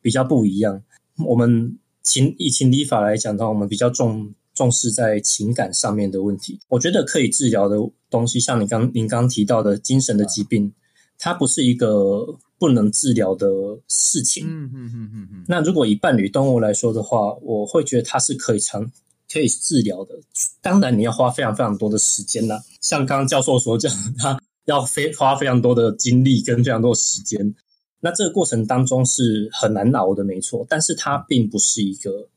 [0.00, 0.80] 比较不一样，
[1.26, 6.60] 我们情以情理法来讲的话，我们比较重重视在情感上面的问题。
[6.68, 7.76] 我觉得可以治疗的
[8.08, 10.72] 东西，像你刚您刚提到的精神的疾病，
[11.18, 13.48] 它不是一个不能治疗的
[13.88, 14.46] 事情。
[14.46, 15.44] 嗯嗯嗯嗯嗯。
[15.46, 18.90] 那如果以伴侣动物来说的话，我会觉得它是可以长
[19.32, 20.14] 可以治疗的。
[20.60, 22.60] 当然，你要花非常非常多的时间啦。
[22.80, 27.54] 像刚刚教授所讲，他要非花非常多的精力跟非常多的时间。
[28.00, 30.64] 那这个过程当中是很难熬的，没错。
[30.68, 32.28] 但是它并不是一个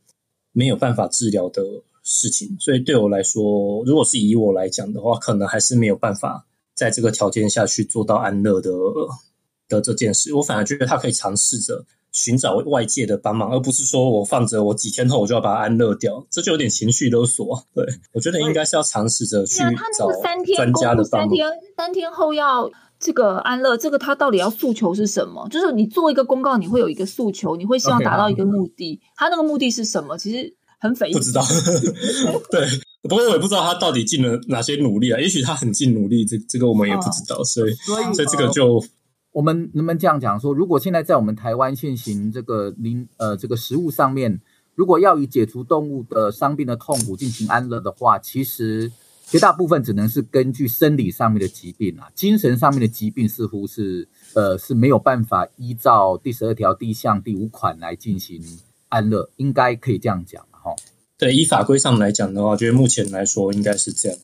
[0.52, 1.62] 没有办法治疗的
[2.04, 2.58] 事情。
[2.60, 8.72] 所以对我来说，如果是以我来讲的话，可能还是没有办法在这个条件下去做到安乐的
[9.78, 10.34] 的这件事。
[10.34, 11.86] 我反而觉得他可以尝试着。
[12.14, 17.64] 寻找外界的帮忙，而不是说我放着，我几天后我就要把它安乐掉，这就有点情绪勒索。
[17.74, 19.60] 对我觉得应该是要尝试着去
[19.98, 20.12] 找
[20.58, 21.30] 专家的帮忙。
[21.30, 22.70] 三天三天后要
[23.00, 25.48] 这个安乐，这个他到底要诉求是什么？
[25.50, 29.00] 就是你做一个公告，你会有一个诉求，你会希望达到一个目的。
[29.16, 30.18] 他那个目的是什么？
[30.18, 31.14] 其实很匪夷。
[31.14, 31.42] 不知道。
[32.52, 32.68] 对，
[33.04, 35.18] 不过我也不知道他到底尽了哪些努力啊。
[35.18, 37.42] 也许他很尽努力，这这个我们也不知道。
[37.46, 37.74] 所以，
[38.14, 38.84] 所以这个就。
[39.32, 44.42] 我们能不能这样讲说，如果现在在我们台湾现行这个临呃这个食物上面，
[44.76, 48.92] 如果要以解除动物的伤病的痛苦进行安乐的话，其实
[49.26, 58.44] 绝大部分只能是根据生理上面的疾病啊，精神上面的疾病似乎是呃是没有办法依照第十二条第一项第五款来进行
[58.90, 60.76] 安乐，应该可以这样讲哈。
[61.18, 64.18] 对，依法规上来讲的话，我觉得目前来说应该是这样。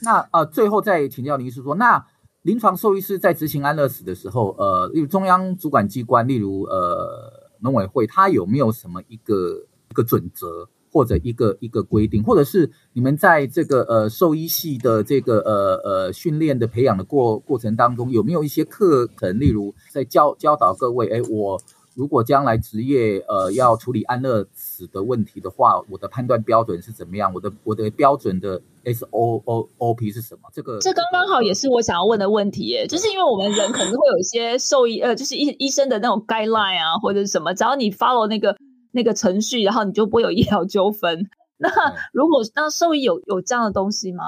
[0.00, 2.06] 那呃，最后再请教林医师说，那。
[2.46, 21.60] 临床兽医师在执行安乐死的时候，呃，例如中央主管机关，例如呃农委会，它有没有什么一个一个准则或者一个一个规定，或者是你们在这个呃兽医系的这个呃呃训练的培养的过过程当中，有没有一些课程，例如在教教导各位，哎，我。
[21.96, 27.32] 如果将来职业呃要处理安乐死的问题的话，我的判断标准是怎么样？
[27.34, 30.42] 我的我的标准的 S O O O P 是什么？
[30.52, 38.54] 这个这刚刚好也是我想要问的问题耶，就是因为我们人可能会有一些兽医呃，就是医医生的那种 guideline 啊，或者是什么，只要你 follow 那个
[38.92, 41.30] 那个程序，然后你就不会有医疗纠纷。
[41.56, 41.70] 那
[42.12, 44.24] 如果那兽医有有这样的东西吗？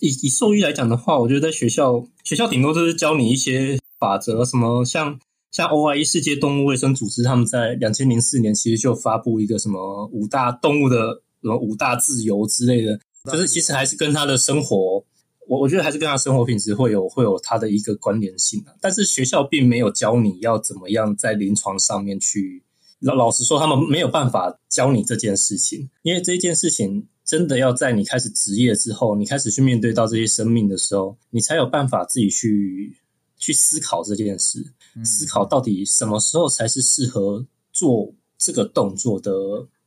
[0.00, 5.18] 以以兽医来讲的话，我觉得在学校学校顶多就是教你一些法则，什么像。
[5.50, 15.04] 像 OIE 世界动物卫生组织，他们在两千零四年其实就发布一个什么五大动物的什么五大自由之类的，就是其实还是跟他的生活，
[15.48, 18.76] 我我觉得还是跟他生活品质会有会有他的一个关联性的。
[18.80, 22.62] 但是学校并没有教你要怎么样在临床上面去，
[23.00, 32.96] 老老实说，他们没有办法教你这件事情，因为这件事情真的要在你开始职业之后，你开始去面对到这些生命的时候，你才有办法自己去
[33.36, 34.64] 去思考这件事。
[35.04, 39.32] 思考到底什么时候才是适合做这个动作的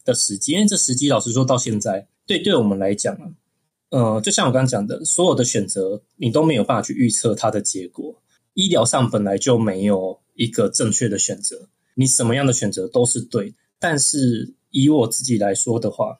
[0.05, 0.53] 的时机？
[0.53, 3.31] 因为这时机，老实说，到现在，对对我们来讲啊，
[3.89, 8.21] 呃，就像我刚刚讲的，所有的选择你都没有办法去预测它的结果。
[8.53, 13.53] 医疗上本来就没有一个正确的选择，你什么样的选择都是对。
[13.79, 16.19] 但是以我自己来说的话，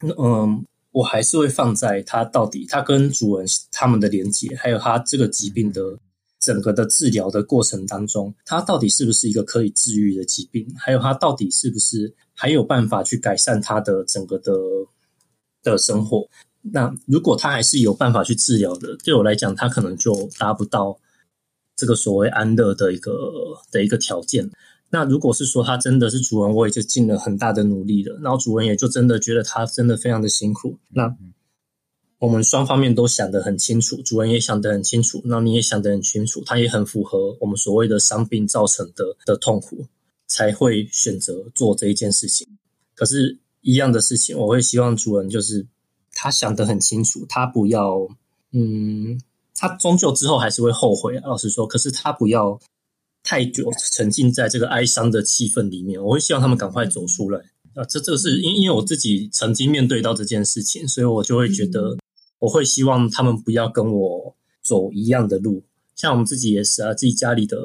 [0.00, 5.98] 嗯，我还是会放在它到底它跟主人他们的连接，还有它这个疾病的。
[6.44, 10.66] 整个的治疗的过程当中，它到底是不是一个可以治愈的疾病？
[10.76, 14.52] 还有它到底是不是还有办法去改善它的整个的
[15.62, 16.28] 的生活？
[16.60, 20.98] 那如果它还是有办法去治疗的，对我来讲，它可能就达不到
[21.74, 23.12] 这个所谓安乐的一个
[23.72, 24.50] 的一个条件。
[24.90, 31.16] 那如果是说他真的是主人，我也就尽了很大的努力了，然后主人也就真的觉得他真的非常的辛苦，那。
[32.20, 39.86] 我们双方面都想得很清楚，主人也想得很清楚，那你也想得很清楚，他也很符合我们所谓的伤病造成的的痛苦，
[40.26, 42.46] 才会选择做这一件事情。
[42.94, 45.66] 可是，一样的事情，我会希望主人就是
[46.12, 48.08] 他想得很清楚，他不要，
[48.52, 49.20] 嗯，
[49.54, 51.18] 他终究之后还是会后悔。
[51.24, 52.58] 老实说，可是他不要
[53.22, 56.02] 太久沉浸在这个哀伤的气氛里面。
[56.02, 57.38] 我会希望他们赶快走出来。
[57.74, 61.98] 啊，这这个是因因为我自己曾经面对到这件事情，所以我就会觉得。
[62.44, 65.62] 我会希望他们不要跟我走一样的路，
[65.94, 67.56] 像我们自己也是啊，自己家里的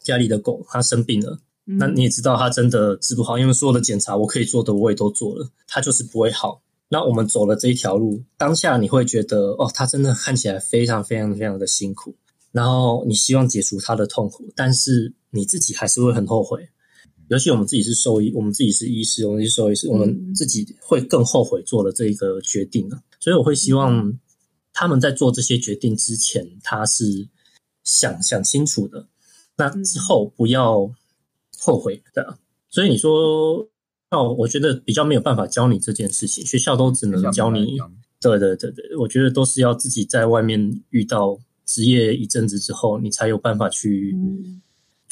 [0.00, 6.60] 家里的狗它生病了，那你也知道它真的治不好，因为所有的检查我可以做的我也都做了，它就是不会好。
[6.88, 12.14] 那我们走了这一条路，当下你会觉得哦，它真的看起来非常非常非常的辛苦，
[12.52, 16.68] 然后你希望解除它的痛苦，但是你自己还是会很后悔。
[17.34, 23.02] 尤其我们自己是兽医，我们自己是医师，我们是兽医师，我们自己会更后悔做了这一个决定啊。
[23.18, 24.16] 所以我会希望
[24.72, 27.26] 他们在做这些决定之前，他是
[27.82, 29.04] 想想清楚的。
[29.56, 30.88] 那之后不要
[31.58, 32.38] 后悔的。
[32.70, 33.68] 所以你说
[34.12, 37.76] 那我觉得比较没有办法教你这件事情，学校都只能教你。
[38.20, 44.16] 对对对对，我觉得都是要自己在外面遇到职业一阵子之后，你才有办法去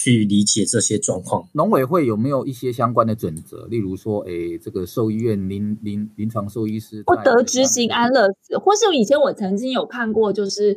[0.03, 1.48] 去理解这些状况。
[1.53, 3.66] 农委会有没有一些相关的准则？
[3.66, 10.76] 例如说，哎，这个兽医院临临临床兽医师不得执行安乐死，或是以前我曾经有看过，就是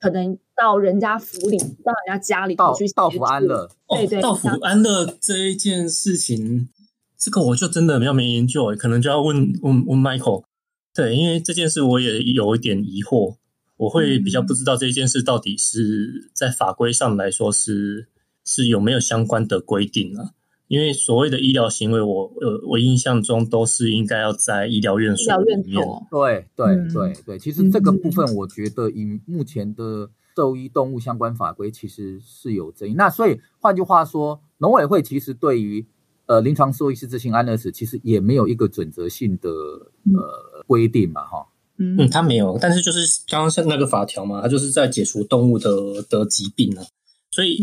[0.00, 3.68] 可能到人家府里，到人家家里头去到府安乐。
[3.88, 6.70] 对对，到府安乐这一件事情，
[7.18, 10.44] 这个我就真的比较没研究，可能就要问问问 Michael。
[10.94, 13.36] 对，因为这件事我也有一点疑惑，
[13.76, 18.08] 我会比较不知道这件事到底是在法规上来说是
[18.44, 20.30] 是有没有相关的规定啊？
[20.68, 25.86] 因为所谓的医疗行为，我呃我印象中都是应该要在医疗院所里面。
[26.10, 32.94] 对对对对，其实这个部分我觉得以目前的兽医动物相关法规其实是有争议。
[32.94, 35.86] 那所以换句话说，农委会其实对于。
[36.26, 41.48] 呃，临床兽医师执行安乐死其实也没有一个准则性的呃规定嘛，哈。
[41.78, 45.70] 嗯，他没有，但是就是刚刚像那个法条嘛，他就是在解除动物的
[46.08, 46.84] 的疾病啊。
[47.32, 47.58] 所以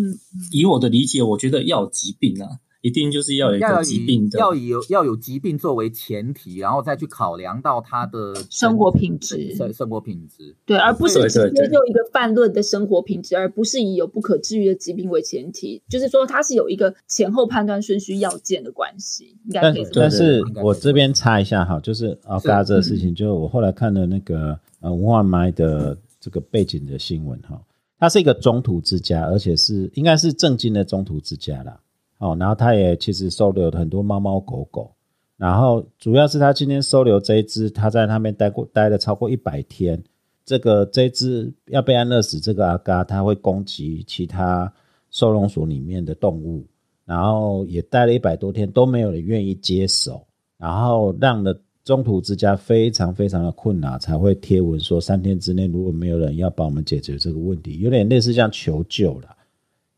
[0.52, 2.60] 以我的理解，我觉得要疾病啊。
[2.82, 19.36] 一定就是要有一个疾病的，要有要有疾病作为前提，然后再去考量到他的生活品质，生生活品质，对，而不是直接就一个泛论的生活品质，而不是以有不可治愈的疾病为前提，就是说它是有一个前后判断顺序要件的关系。
[19.48, 19.86] 应该可以。
[19.92, 27.62] 但是我这边插一下哈，就是啊，刚刚这个事情，就我后来看了那个呃文化麦的这个背景的新闻哈，
[28.00, 31.80] 它是一个中途之家，而且是应该是正经的中途之家啦。
[32.18, 34.92] 哦，然后他也其实收留了很多猫猫狗狗，
[35.38, 40.02] 然后主要是他今天收留这一只，他在那边待过待了超过一百天，
[40.46, 44.72] 这个这只要被安乐死，这个阿嘎他会攻击其他
[45.12, 46.66] 收容所里面的动物，
[47.06, 50.26] 然后也待了一百多天都没有人愿意接手，
[50.58, 59.36] 然后让了中途之家非常非常的困难，才会贴文说三天之内如果没有人要帮我们解决这个问题，有点类似像求救了。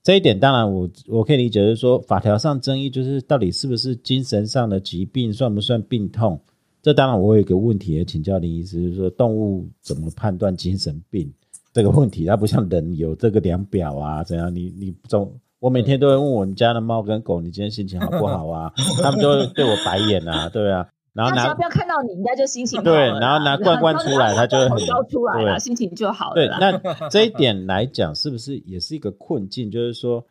[0.04, 6.42] 这一点当然，我我可以理解，就是说法条上争议，就是到底是不是精神上的疾病，算不算病痛？
[6.82, 11.32] 这当然我有一个问题也请教林医师，就是说动物怎么判断精神病
[11.72, 12.26] 这个问题？
[12.26, 14.56] 它不像人有这个量表啊，怎样？
[14.56, 18.74] 你你总我每天都会问我们家的猫跟狗，你今天心情好不好啊？
[19.04, 20.88] 他们就会对我白眼啊，对啊。
[21.14, 26.36] 然后拿不要看到你，应该就心情好对，然后拿罐罐出来，他就会很出来了，心情就好了。
[26.36, 29.70] 对，那这一点来讲，是不是也是一个困境？
[29.70, 30.26] 就是说，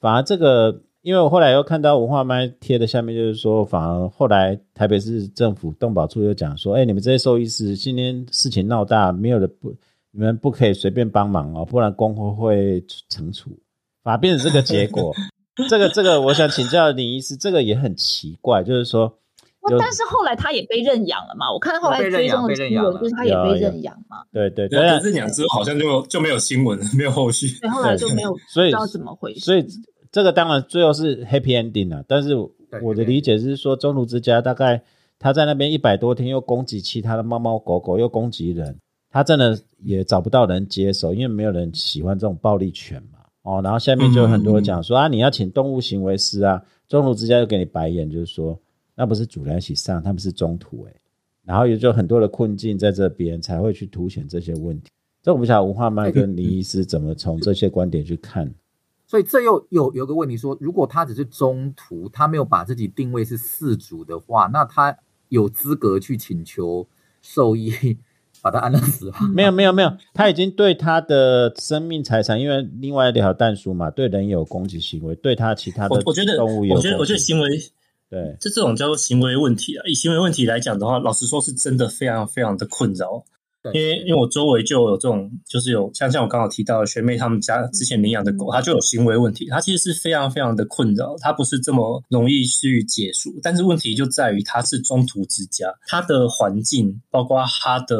[0.00, 9.70] 反而这个，因为我后来又看到文化麦贴的下面，就是说，反而后来台北市政府动保处又讲说，哎，你们这些兽医师今天事情闹大，没有的不，
[10.12, 12.80] 你们不可以随便帮忙哦，不然工会会
[13.10, 13.50] 惩处，
[14.02, 15.12] 反而变成这个结果。
[15.68, 19.18] 这 个这个，我想请教林医师，这个也很奇怪，就是说。
[19.78, 21.52] 但是后来他也被认养了嘛？
[21.52, 24.24] 我看后来追踪的新闻，就是他也被认养嘛。
[24.32, 27.46] 对对对，认养之后好像就就没有新闻， 没有后续。
[27.60, 29.40] 对，后来就没有，所以知道怎么回事。
[29.40, 29.64] 所以
[30.10, 32.02] 这个当然最后是 happy ending 啊。
[32.08, 32.34] 但是
[32.82, 34.82] 我的理解是说，中途之家大概
[35.20, 38.76] 他在那边一百多天，又攻击其他的猫猫狗狗，又攻击人，
[39.12, 43.20] 他真的也找不到人接手，因为没有人喜欢这种暴力犬嘛。
[43.44, 48.58] 哦，然后下面就有很多人讲说啊，你要请动物行为师啊，中途之家又给你白眼，就是说。
[49.02, 50.94] 那不是主人一起上，他们是中途哎，
[51.44, 54.92] 然后也就很多的困境在这边，才会去凸显这些问题。
[55.20, 58.54] 这我们想文化麦跟林医师怎么从这些观点去看？
[59.08, 64.96] 所以这又有有个问题说，如果他只是中途，他没有把自己定位是四主的话，那他
[65.30, 66.86] 有资格去请求
[67.20, 67.98] 兽医
[68.40, 69.26] 把他安乐死吗？
[69.34, 77.48] 没有没有没有，他已经对他的生命财产，因为另外一条蛋书嘛，对人有攻击行为，对他其他的我觉得动物有，我觉得我觉得行为。
[78.12, 79.82] 对，这这种叫做行为问题啊。
[79.86, 83.24] 以行为问题来讲的话，老实说，是真的非常非常的困扰。
[83.72, 89.48] 因为因为我周围就有这种，就是有像像我刚好提到的学妹他们家之前领养的狗，它就有行为问题。
[89.48, 93.32] 它其实是非常非常的困扰，它不是这么容易去解除。
[93.42, 97.96] 但是问题就在于它是中途之家，它的环境包括它的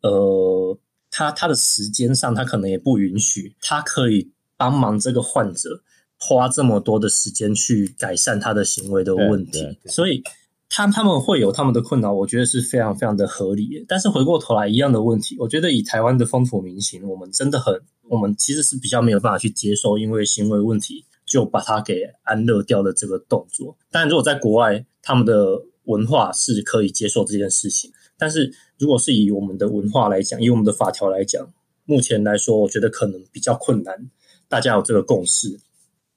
[0.00, 0.78] 呃，
[1.10, 5.82] 它它的时间上，它可能也不允许，它可以帮忙这个患者。
[6.24, 10.22] 花这么多的时间去改善他的行为的问题，所以
[10.70, 13.84] 他他们会有他们的困扰，我觉得是非常非常的合理。
[13.88, 17.74] 但是回过头来一样的问题，我觉得以台湾的风土民情，我们真的很，
[18.08, 23.76] 我们其实是比较没有办法去接受，因为行为问题就把它给安乐掉的这个动作。
[23.90, 31.44] 但如果在国外，他们的文化是可以接受这件事情，但是如果是以我们的文化来讲，以我们的法条来讲，
[31.84, 34.08] 目前来说，我觉得可能比较困难，
[34.48, 35.58] 大家有这个共识。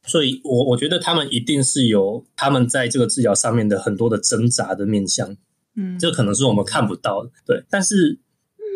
[0.08, 5.36] 所以我我觉得他们一定是有他们在这个治疗上面的很多的挣扎的面向，
[5.76, 7.64] 嗯，这可能是我们看不到的，对。
[7.70, 8.20] 但是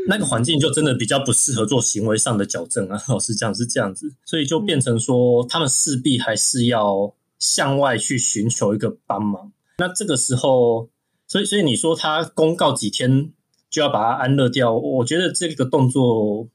[0.07, 9.51] 那个环境就真的比较不适合做行为上的矫正啊， 老实讲是这样子，所以就变成说他们势必还是要向外去寻求一个帮忙。
[9.77, 10.89] 那这个时候，
[11.27, 13.31] 所以所以你说他公告几天
[13.69, 16.47] 就要把它安乐掉，我觉得这个动作。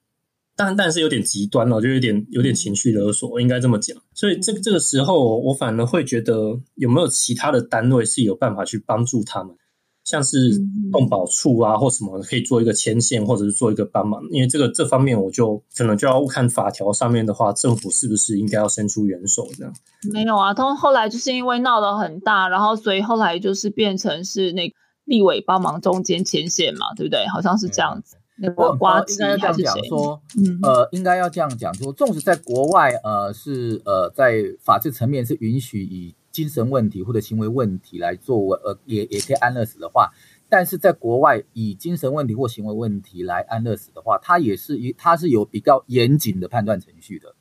[0.56, 3.96] 但但是有点极端了，就有点有点情绪勒索，应该这么讲。
[4.14, 9.56] 所以这这个时候，我反而会觉得有没有其他的单位是有办法去帮助他们，
[10.04, 10.36] 像是
[10.92, 14.22] 动保处啊或什么，可以做一个牵线，或者是做一个帮忙。
[14.30, 19.72] 因为这个这方面，我就可能就要看法条上面的话，政府是不是应该要伸出援手这样？
[20.12, 24.72] 没有啊，他后来就是因为闹得很大，然后所以后来就是变成是那
[25.04, 27.26] 立委帮忙中间牵线嘛，对不对？
[27.26, 28.18] 好像是这样子。
[28.36, 30.20] 那个瓜应该要这样讲说，
[30.62, 40.10] 呃，应该要这样讲说，纵使在国外，呃，是呃，在法治层面是允许以精神问题或者行为问题来作为，呃，也也可以安乐死的话，
[40.48, 47.36] 但是在国外以精神问题或行为问题来安乐死的话，它也是一，它是有比较严谨的判断程序的。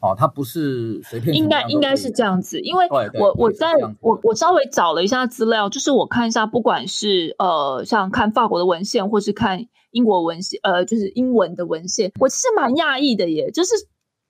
[0.00, 1.34] 哦，它不是随便。
[1.34, 2.86] 应该应该是这样子，因为
[3.18, 9.66] 我我在我我稍微找了一下资料，就是我看一下，不管是呃，像看法国的文献，或是看。
[9.94, 13.50] 英国文献，呃，就是英文的文献，我其实蛮讶异的耶。
[13.50, 13.72] 就是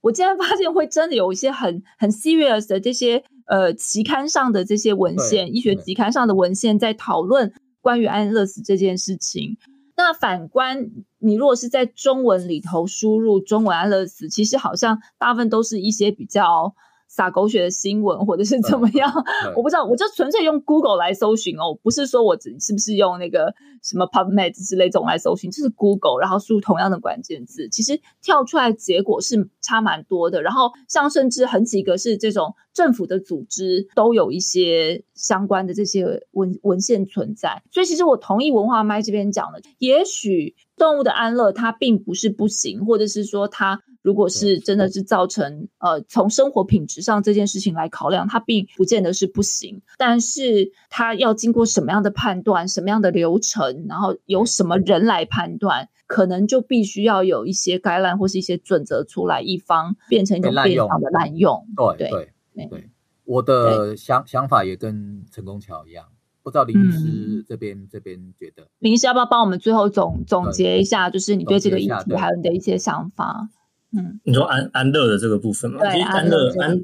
[0.01, 9.57] 我竟然发现会真的有一些很很 serious 的这些呃期刊上的这些文献，医学期刊上的文献在讨论关于安乐死这件事情。
[9.97, 16.75] 那反观你如果是在中文里头输入中文安乐死，其实好像大部分都是一些比较。
[17.15, 19.09] 撒狗血的新闻，或者是怎么样？
[19.55, 23.55] 我不知道，我就纯粹用 Google 来搜寻哦，不是说我是不是用那个
[23.85, 30.43] 什么 PubMed 之类这种来搜寻，就是 Google，然后输入同样的关键字，其实跳出来结果是差蛮多的。
[30.43, 43.81] 然后像甚至很几个是这种政府的组织都有一些相关的这些文文献存在，所以其实我同意文化麦这边讲的，也许动物的安乐它并不是不行，或者是说它。
[44.05, 61.67] 如果是真的是造成呃，从生活品质上这件事情来考量，它并不见得是不行，但是它要经过什么样的判断，什么样的流程，然后由什么人来判断，可能就必须要有一些概览或是一些准则出来，一方变成一种变相的滥用。
[61.97, 62.35] 对对
[62.69, 62.91] 对，
[63.25, 66.05] 我的想想法也跟陈功桥一样，
[66.43, 73.49] 不知道林医师这边这边觉得，林医师要不要帮我们最后总总结一下，就是你对这个议题还有你的一些想法？
[73.97, 75.79] 嗯，你说安安乐的这个部分嘛？
[75.79, 76.77] 对，安乐安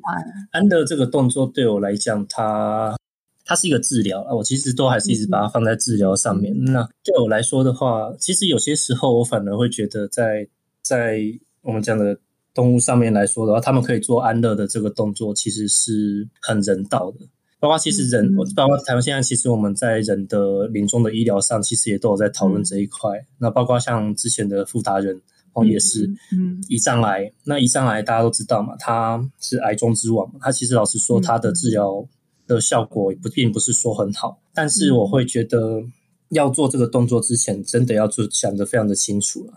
[0.53, 2.97] 安乐这个动作对我来讲，它
[3.45, 4.33] 它是一个治疗啊。
[4.33, 6.57] 我其实都还是一直把它放在治疗上面。
[6.65, 10.47] 那对我来说的话，其实有些时候我反而会觉得，在
[10.83, 11.21] 在
[11.63, 12.17] 我们讲的
[12.55, 17.27] 动物上面来说的话，他们可以做安乐的这个动作，其实是很人道的。
[17.59, 23.11] 包括其实人，包括台湾现在其实我们在人的临终的医疗上，其实也都有在讨论这一块。
[23.39, 25.21] 那包括像之前的富达人。
[25.53, 30.31] 哦，也是，嗯，胰脏癌，那胰脏癌大家都知道嘛，它是癌中之王。
[30.41, 32.07] 它其实老实说，它的治疗
[32.47, 34.41] 的效果不并不是说很好。
[34.55, 35.83] 但是我会觉得，
[36.31, 39.55] 要做这个动作之前，真的要做想得非常的清楚了。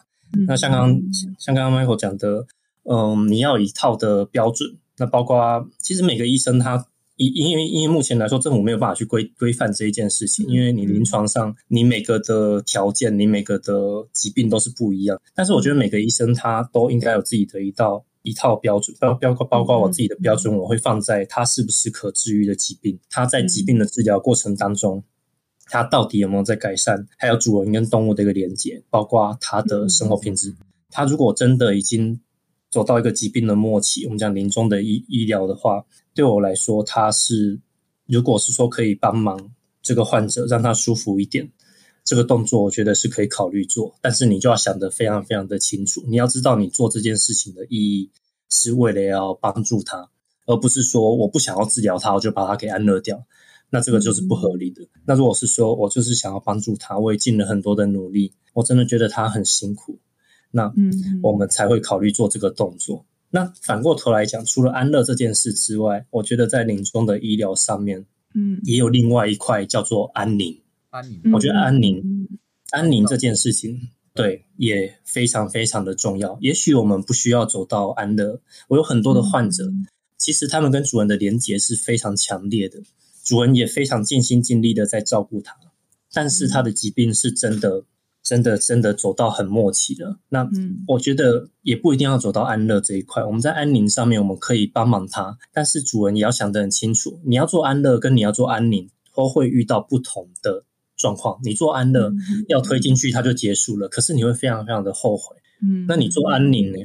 [0.47, 0.99] 那像刚
[1.37, 2.45] 像刚刚 Michael 讲的，
[2.89, 4.69] 嗯，你要一套的标准。
[4.97, 6.85] 那包括其实每个医生他。
[7.15, 13.73] 因因为因为目前来说，政府没有办法去规规范这一件事情，因为你临床上你每个的条件，你每个的
[14.11, 15.21] 疾病都是不一样。
[15.35, 25.03] 但是我觉得每个医生他都应该有自己的一道一套标准，包包括包括我自己的标准，我会放在他是不是可治愈的疾病，他在疾病的治疗过程当中，
[25.67, 30.51] 他到底有没有在改善，还有主人跟动物的一个连接，包括他的生活品质。
[30.89, 32.19] 他如果真的已经
[32.71, 35.85] 走到一个疾病的末期，我们讲临终的医医疗的话。
[36.15, 37.59] 对我来说，他是
[38.05, 39.51] 如果是说可以帮忙
[39.81, 41.51] 这个患者让他舒服一点，
[42.03, 43.95] 这个动作我觉得是可以考虑做。
[44.01, 48.11] 但是你就要想得非常非常的清楚，你要知道你做这件事情的意义
[48.49, 50.09] 是为了要帮助他，
[50.45, 53.23] 而不是说我不想要治疗他，我就把他给安乐掉，
[53.69, 54.87] 那这个就是不合理的。
[55.05, 59.97] 那如果是说我就是想要帮助他，我也尽了很多的努力，我真的觉得他很辛苦，
[60.51, 60.71] 那
[61.23, 63.03] 我们才会考虑做这个动作。
[63.35, 68.05] 那反过头来讲，除了安乐这件事之外，我觉得在临终的医疗上面，
[68.35, 70.61] 嗯，也有另外一块叫做安宁。
[70.91, 72.27] 安宁，我觉得安宁，
[72.69, 76.37] 安宁这件事情，对，也非常非常的重要。
[76.41, 79.73] 也许我们不需要走到安乐，我有很多的患者，
[80.19, 82.83] 其实他们跟主人的连结是非常强烈的，
[83.23, 85.57] 主人也非常尽心尽力的在照顾他，
[86.13, 87.83] 但是他的疾病是真的
[88.23, 90.17] 真的真的走到很默契了。
[90.29, 90.47] 那
[90.87, 100.63] 我觉得也不一定要走到安乐这一块，我们在安宁上面我们可以帮忙他，但是主人也要想得很清楚，你要做安乐跟你要做安宁都会遇到不同的
[100.95, 101.39] 状况。
[101.43, 102.11] 你做安乐
[102.47, 105.35] 要推进去，它就结束了，可是你会非常非常的后悔。
[105.61, 106.79] 嗯，那你做安宁呢？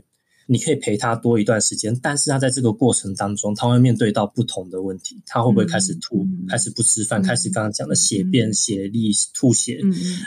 [0.51, 5.23] 你可以陪他多一段时间，但是他在这个过程当中，他会面对到不同的问题。
[5.27, 9.79] 他会不会开始吐，开始不吃饭，开始刚刚讲的血便、血痢、吐血、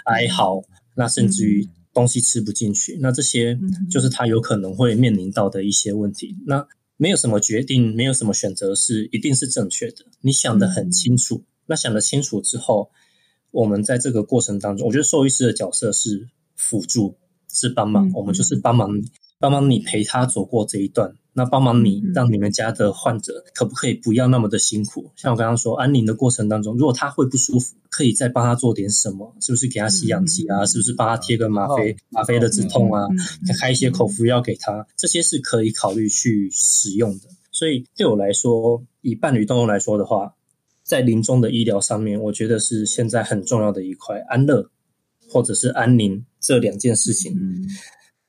[0.06, 0.62] 哀嚎，
[0.96, 3.58] 那甚至于东西吃不进去，那这些
[3.90, 6.36] 就是他有可能会面临到的一些问题。
[6.46, 6.68] 那
[6.98, 10.06] 没有什么决定，没有什么选择是一定是正确的。
[10.22, 12.92] 你想的很清楚，那想得清楚之后，
[13.52, 17.18] 我们在这个过程当中，我觉得兽医师的角色是辅助，
[17.52, 19.02] 是帮忙，我们就是帮忙。
[19.40, 25.12] 帮忙你陪他走过这一段，那帮忙你让你们家的患者可不可以不要那么的辛苦？
[25.16, 29.34] 像我刚刚说安宁的过程当中，如果他会不舒服，可以再帮他做点什么？
[29.40, 30.66] 是不是给他吸氧气啊？
[30.66, 33.08] 是不是帮他贴个吗啡吗啡的止痛啊？
[33.58, 37.30] 开一些口服药给他，这些是可以考虑去使用的。
[37.52, 40.36] 所以对我来说，以伴侣动物来说的话，
[40.84, 44.70] 在临终的医疗上面，我觉得是现在很重要的一块安乐
[45.30, 47.38] 或者是安宁这两件事情。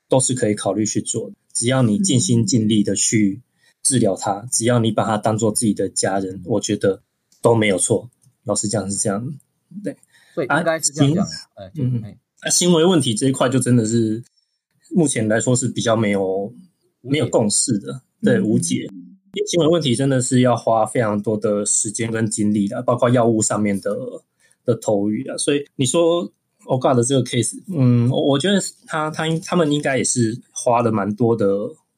[0.08, 3.40] 都是可以考虑去做的，只要你尽心尽力的去
[3.82, 7.02] 治疗他，只要你把他当做自己的家人，我觉得
[7.40, 8.10] 都没有错。
[8.44, 9.34] 老实讲是这样，
[9.84, 9.96] 对，
[10.34, 11.26] 所以应该是这样讲。
[11.74, 14.22] 嗯嗯，那行为问题这一块就真的是
[14.90, 16.52] 目前来说是比较没有
[17.00, 18.88] 没有共识的，对，无解。
[19.34, 23.96] 因为行为问题真的是要花非常多的时间跟精力的，包括药物上面的
[24.64, 25.36] 的投入啊。
[25.36, 26.32] 所以你说。
[26.66, 31.46] O g a 的这个 case，嗯，我觉得他他他们应该也是花了蛮多的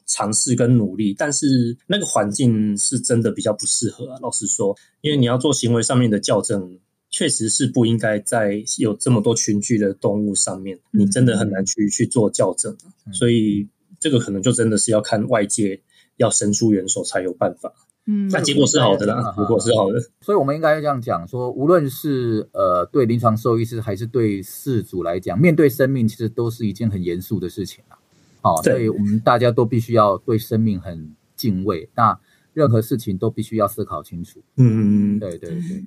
[0.06, 4.18] 尝试跟努力，但是那个环境是真的比较不适合啊。
[4.20, 6.78] 老实说，因为你要做行为上面的校正，
[7.10, 12.76] 确实是不应该在有这么多群居的动物上面，你真的很难去去做校正。
[13.12, 13.68] 所以
[14.00, 15.80] 这个可能就真的是要看外界
[16.16, 17.72] 要伸出援手才有办法。
[18.06, 27.96] 嗯，那结果是好的啦，结果是好的，所以我们应该这样讲说，无论是呃对临床兽医师还是对事主来讲，面对生命其实都是一件很严肃的事情啊。
[28.42, 32.20] 好，所以我们大家都必须要对生命很敬畏，那
[32.52, 34.42] 任何事情都必须要思考清楚。
[34.56, 35.84] 嗯嗯嗯，对对对。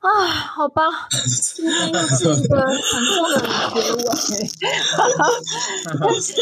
[0.00, 0.82] 啊，好吧，
[1.54, 2.74] 今天又是一个很
[3.14, 3.38] 重的
[4.16, 4.34] 结
[4.66, 4.72] 尾，
[6.00, 6.34] 但是。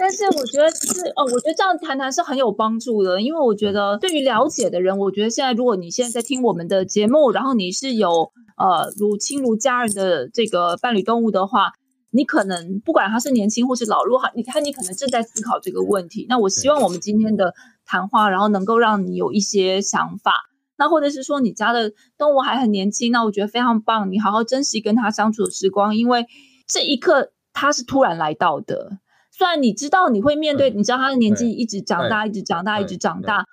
[0.00, 11.72] 但是我觉得是哦，我觉得这样谈谈是很有帮助的，因为我觉得对于了解的人，我觉得现在如果你现在在听我们的节目，然后你是有呃如亲如家人的这个伴侣动物的话，
[12.12, 17.52] 你可能不管他是年轻或是老，如果你看你可能正在思考这个问题，那我希望我们今天的
[17.84, 20.32] 谈话，然后能够让你有一些想法，
[20.78, 26.26] 那或者是说你家的动物还很年轻，那我觉得非常棒，你好好珍惜跟他相处的时光，因为
[26.68, 28.98] 这一刻他是突然来到的。
[29.38, 33.44] 虽然你知道你会面对，你知道他的年纪一直长大，一直长大，一直长大，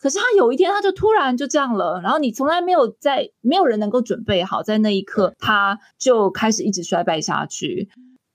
[0.00, 7.90] 可是他有一天他就突然就这样了，然后你从来没有在，没有人能够准备好，在那一刻他就开始一直衰败下去，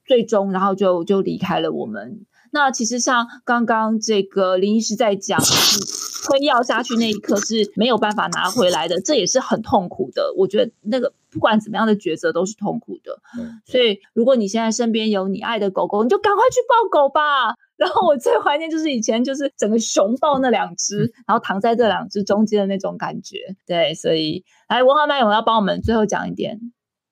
[0.05, 2.27] 最终然后就就离开了我们。
[2.51, 10.33] 那其实像刚刚这个林医师在讲，推药下去那一刻是没有办法拿回来的，这也是很痛苦的。
[10.37, 13.19] 我觉得那个不管怎么样的抉择都是痛苦的。
[13.65, 17.55] 所以如果你现在身边有你爱的狗狗，你就赶快去抱狗吧。
[17.77, 23.55] 然后我最怀念就是以前就是整个熊抱那两只，然后躺在这两只中间的那种感觉。
[23.65, 26.59] 对，所以来文化麦勇要帮我们最后讲一点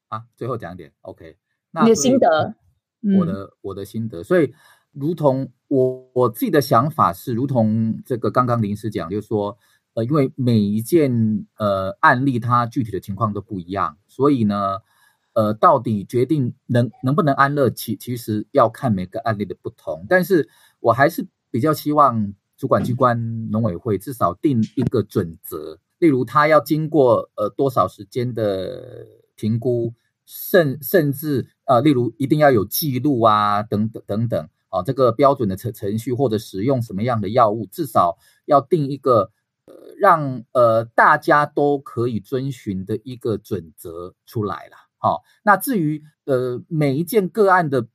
[0.10, 1.38] 啊，最后讲一点，OK？
[1.82, 2.56] 你的心得，
[3.18, 4.54] 我的我的心得，所以。
[5.00, 9.58] 如同我我自己的想法是，如同这个刚刚林师讲，就是说，
[9.94, 14.80] 呃，因为每一件呃案例它具体的情况都不一样，所以呢，
[15.34, 20.06] 呃，到底决定能能不能安乐，其其实要看每个案例的不同。
[20.10, 29.94] 但是我还是比较希望主管机关农委会至少定一个准则，例如他要经过呃多少时间的评估，
[30.26, 34.50] 甚甚至呃，例如一定要有记录啊，等等等等。
[34.78, 39.32] 啊，这个标准的程程序或者使用什么样的药物，至少要定一个
[39.66, 44.78] 呃，让呃大家都可以遵循的一个准则出来了。
[44.98, 47.88] 好，那至于呃每一件个案的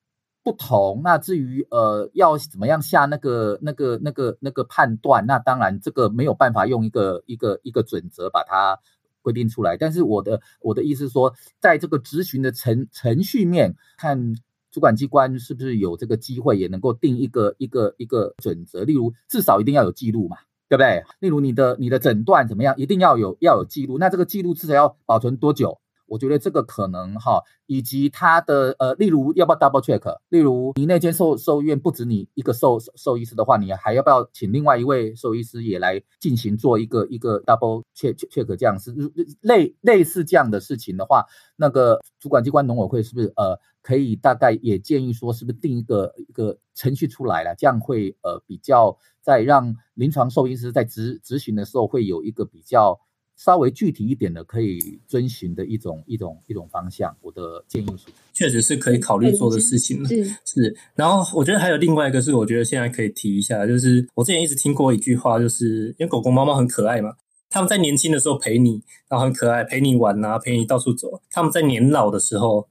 [0.42, 8.78] 不同，那至于呃要怎么样下那个那个那个那个判断，那当然这个没有办法用一个一个一个准则把它
[9.20, 9.76] 规定出来。
[9.76, 14.34] 但是我的我的意思说，在这个执行的程程序面看。
[14.72, 18.84] 主管机关是不是有这个机会也能够定一个一个一个准则？
[18.84, 20.38] 例如，至少一定要有记录嘛，
[20.68, 21.04] 对不对？
[21.20, 23.98] 例如，你的你的诊断怎么样，一定要有要有记录。
[23.98, 25.78] 那这个记录至少要保存多久？
[26.12, 30.18] 我觉得这个可能哈，以及它的呃，例如要不要 double check？
[30.28, 38.94] 例如你那间兽兽医院不止你一个兽兽医师的话，你还要不要请另外一位兽医师也来进行做一个一个 double check check 这样是
[39.40, 41.24] 类类似这样的事情的话，
[41.56, 47.54] 那个主管机关农委会是不是呃可以大概也建议说，是不是定一个一个程序出来了？
[47.56, 53.00] 这样会呃比较在让临床兽医师在执执行的时候会有一个比较。
[53.36, 60.76] 稍微具体一点的可以遵循的一种一种一种方向，我的建议是，确实是可以考虑做的事情是是。
[60.94, 67.14] 然后我觉得还有另外一个是，我觉得现在可以提一下，就是我之前一直听过一句话，就是因为狗狗猫猫很可爱嘛，
[67.50, 71.20] 他们在年轻的时候陪你，然后很可爱，陪你玩啊，陪你到处走。
[71.30, 72.68] 他们在年老的时候，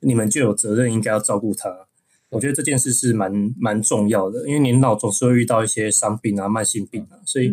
[0.00, 1.88] 你们就有责任应该要照顾它。
[2.32, 3.30] 我觉得这件事是蛮
[3.60, 7.52] 蛮重要的，因为年老总是会遇到一些伤病啊、慢性病啊，所以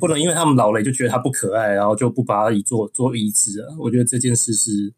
[0.00, 3.68] 不能因为他们老了就觉得他不可爱，然后就不把他移做做移植啊。
[3.78, 4.92] 我觉得这件事是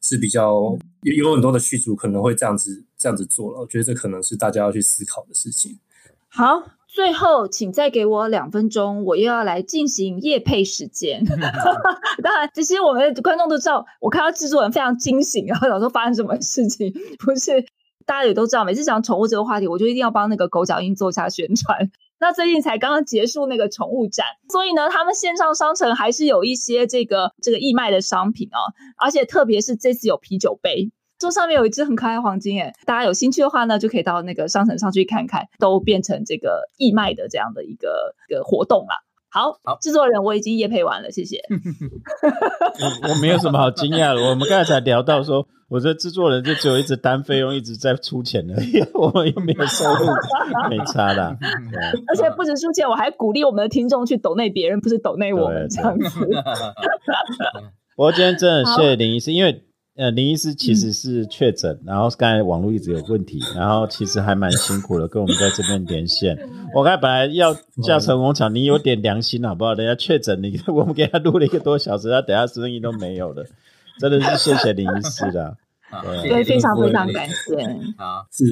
[0.00, 0.54] 是比较
[1.02, 3.60] 有有很多的剧组可能会这样子这样子做了。
[3.60, 5.78] 我觉得这可能是大家要去思考的事情。
[6.28, 11.22] 好，最后请再给我两分钟，我又要来进行夜配时间。
[12.24, 17.62] 当然，其实我们观众都知道，我看到制作人非常惊醒，然后想说发生什么事情，不是。
[18.06, 21.90] 大家也都知道，每次讲宠物这个话题，我就一定要帮那个狗脚印做一下宣传。
[22.18, 28.58] 那最近才刚刚结束那个宠物展，所以呢，他们线上商城还是有一些这个这个义卖的商品哦，
[28.96, 38.96] 而且特别是这次有啤酒杯，这上面有一只很可爱的黄金诶，大家有兴趣的话呢，就可以到那个商城上去看看，都变成这个义卖的这样的一个一个活动啦。
[39.32, 41.38] 好，好，制作人我已经夜配完了，谢谢。
[43.02, 50.06] 我 我没有什么好惊讶的，我们刚才才聊到说，我这制作人就只有一直单费用一直在出钱而已， 我们又没有收入，
[50.68, 51.34] 没差啦。
[52.08, 56.20] 而且不止出钱，我还鼓励我们的听众去抖内别人，不是抖内我们这样子。
[57.96, 59.64] 不过今天真的谢谢林医师，因为。
[60.02, 66.36] 呃，林医师其实是确诊，然后刚才网络一直有问题，然后其实还蛮辛苦的，跟我们在这边连线。
[66.74, 67.54] 我刚才本来要
[67.86, 69.74] 叫陈宏强，你有点良心好不好？
[69.74, 73.46] 人家确诊，你 我们给他录了一个多小时，他等下声音都没有了，
[74.00, 75.56] 真的是谢谢林医师的，
[76.02, 77.54] 对，非常非常感谢。
[77.96, 78.44] 啊，是，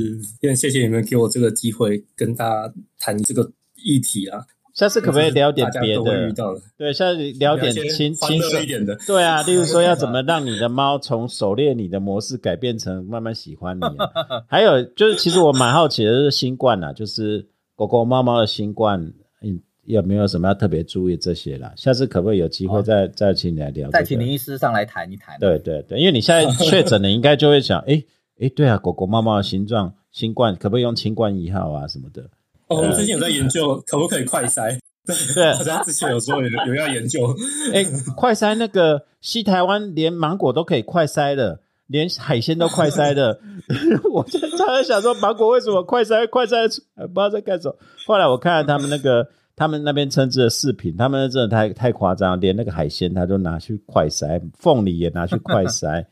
[0.43, 4.47] 因为谢谢你们给我这个机会跟大家谈这个议题啊。
[4.73, 6.33] 下次可不可以聊点别的？
[6.77, 8.97] 对，下次聊点轻轻松一点的。
[9.07, 13.83] 对啊，例如说要怎么让你的猫从狩猎你的模式改变成慢慢喜欢你。
[14.49, 21.73] 还有就是，其实我蛮好奇的是新冠啊，就是狗狗、猫猫的新冠，嗯，有没有什么要特别注意这些啦？
[21.77, 23.91] 下次可不可以有机会再再请你来聊？
[23.91, 25.39] 再请林医师上来谈一谈。
[25.41, 28.03] 对对对，因为你现在确诊了，应该就会想，哎
[28.41, 32.31] 哎，对啊，狗狗、猫猫的形状，新冠可不可以用新冠一号啊什么的？
[32.71, 34.79] 我们最近有在研究可不可以快筛，
[35.35, 37.35] 对， 好像之前有说有有要研究。
[37.75, 37.85] 哎，
[38.17, 43.41] 快筛那个西台湾连芒果都可以快筛了，连海鲜都快筛了。
[44.13, 47.75] 我就常常想说，芒果为什么快筛快筛不知道在干什么？
[48.07, 49.27] 后来我看了他们那个。
[49.57, 56.03] 他们那边称之的视频，他们真的太太夸张，连那个海鲜他都拿去快筛，凤梨也拿去快筛，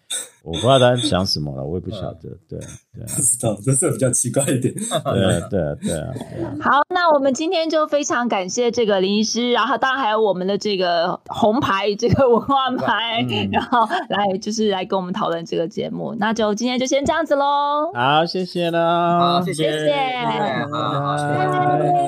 [0.48, 6.10] 我不知道他想什么了，我也不晓得，对对，不知道，这是比较奇怪一点，对对对啊。
[6.58, 17.92] 好，那我们今天就非常感谢这个林医师，然后当然还有我们的这个红牌这个文化牌， 然后来就是来跟我们讨论这个节目，那就今天就先这样子喽。
[17.92, 19.90] 好，谢谢了，谢谢，谢谢，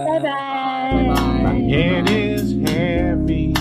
[0.07, 0.31] 拜拜。
[1.43, 3.53] My head is heavy,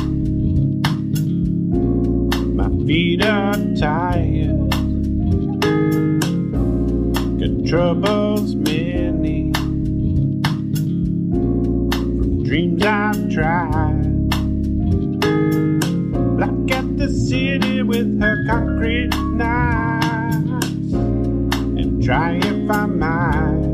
[2.55, 4.68] my feet are tired.
[7.69, 9.53] troubles many
[12.01, 14.29] from dreams I've tried.
[16.35, 23.69] Black at the city with her concrete knives and try if I might.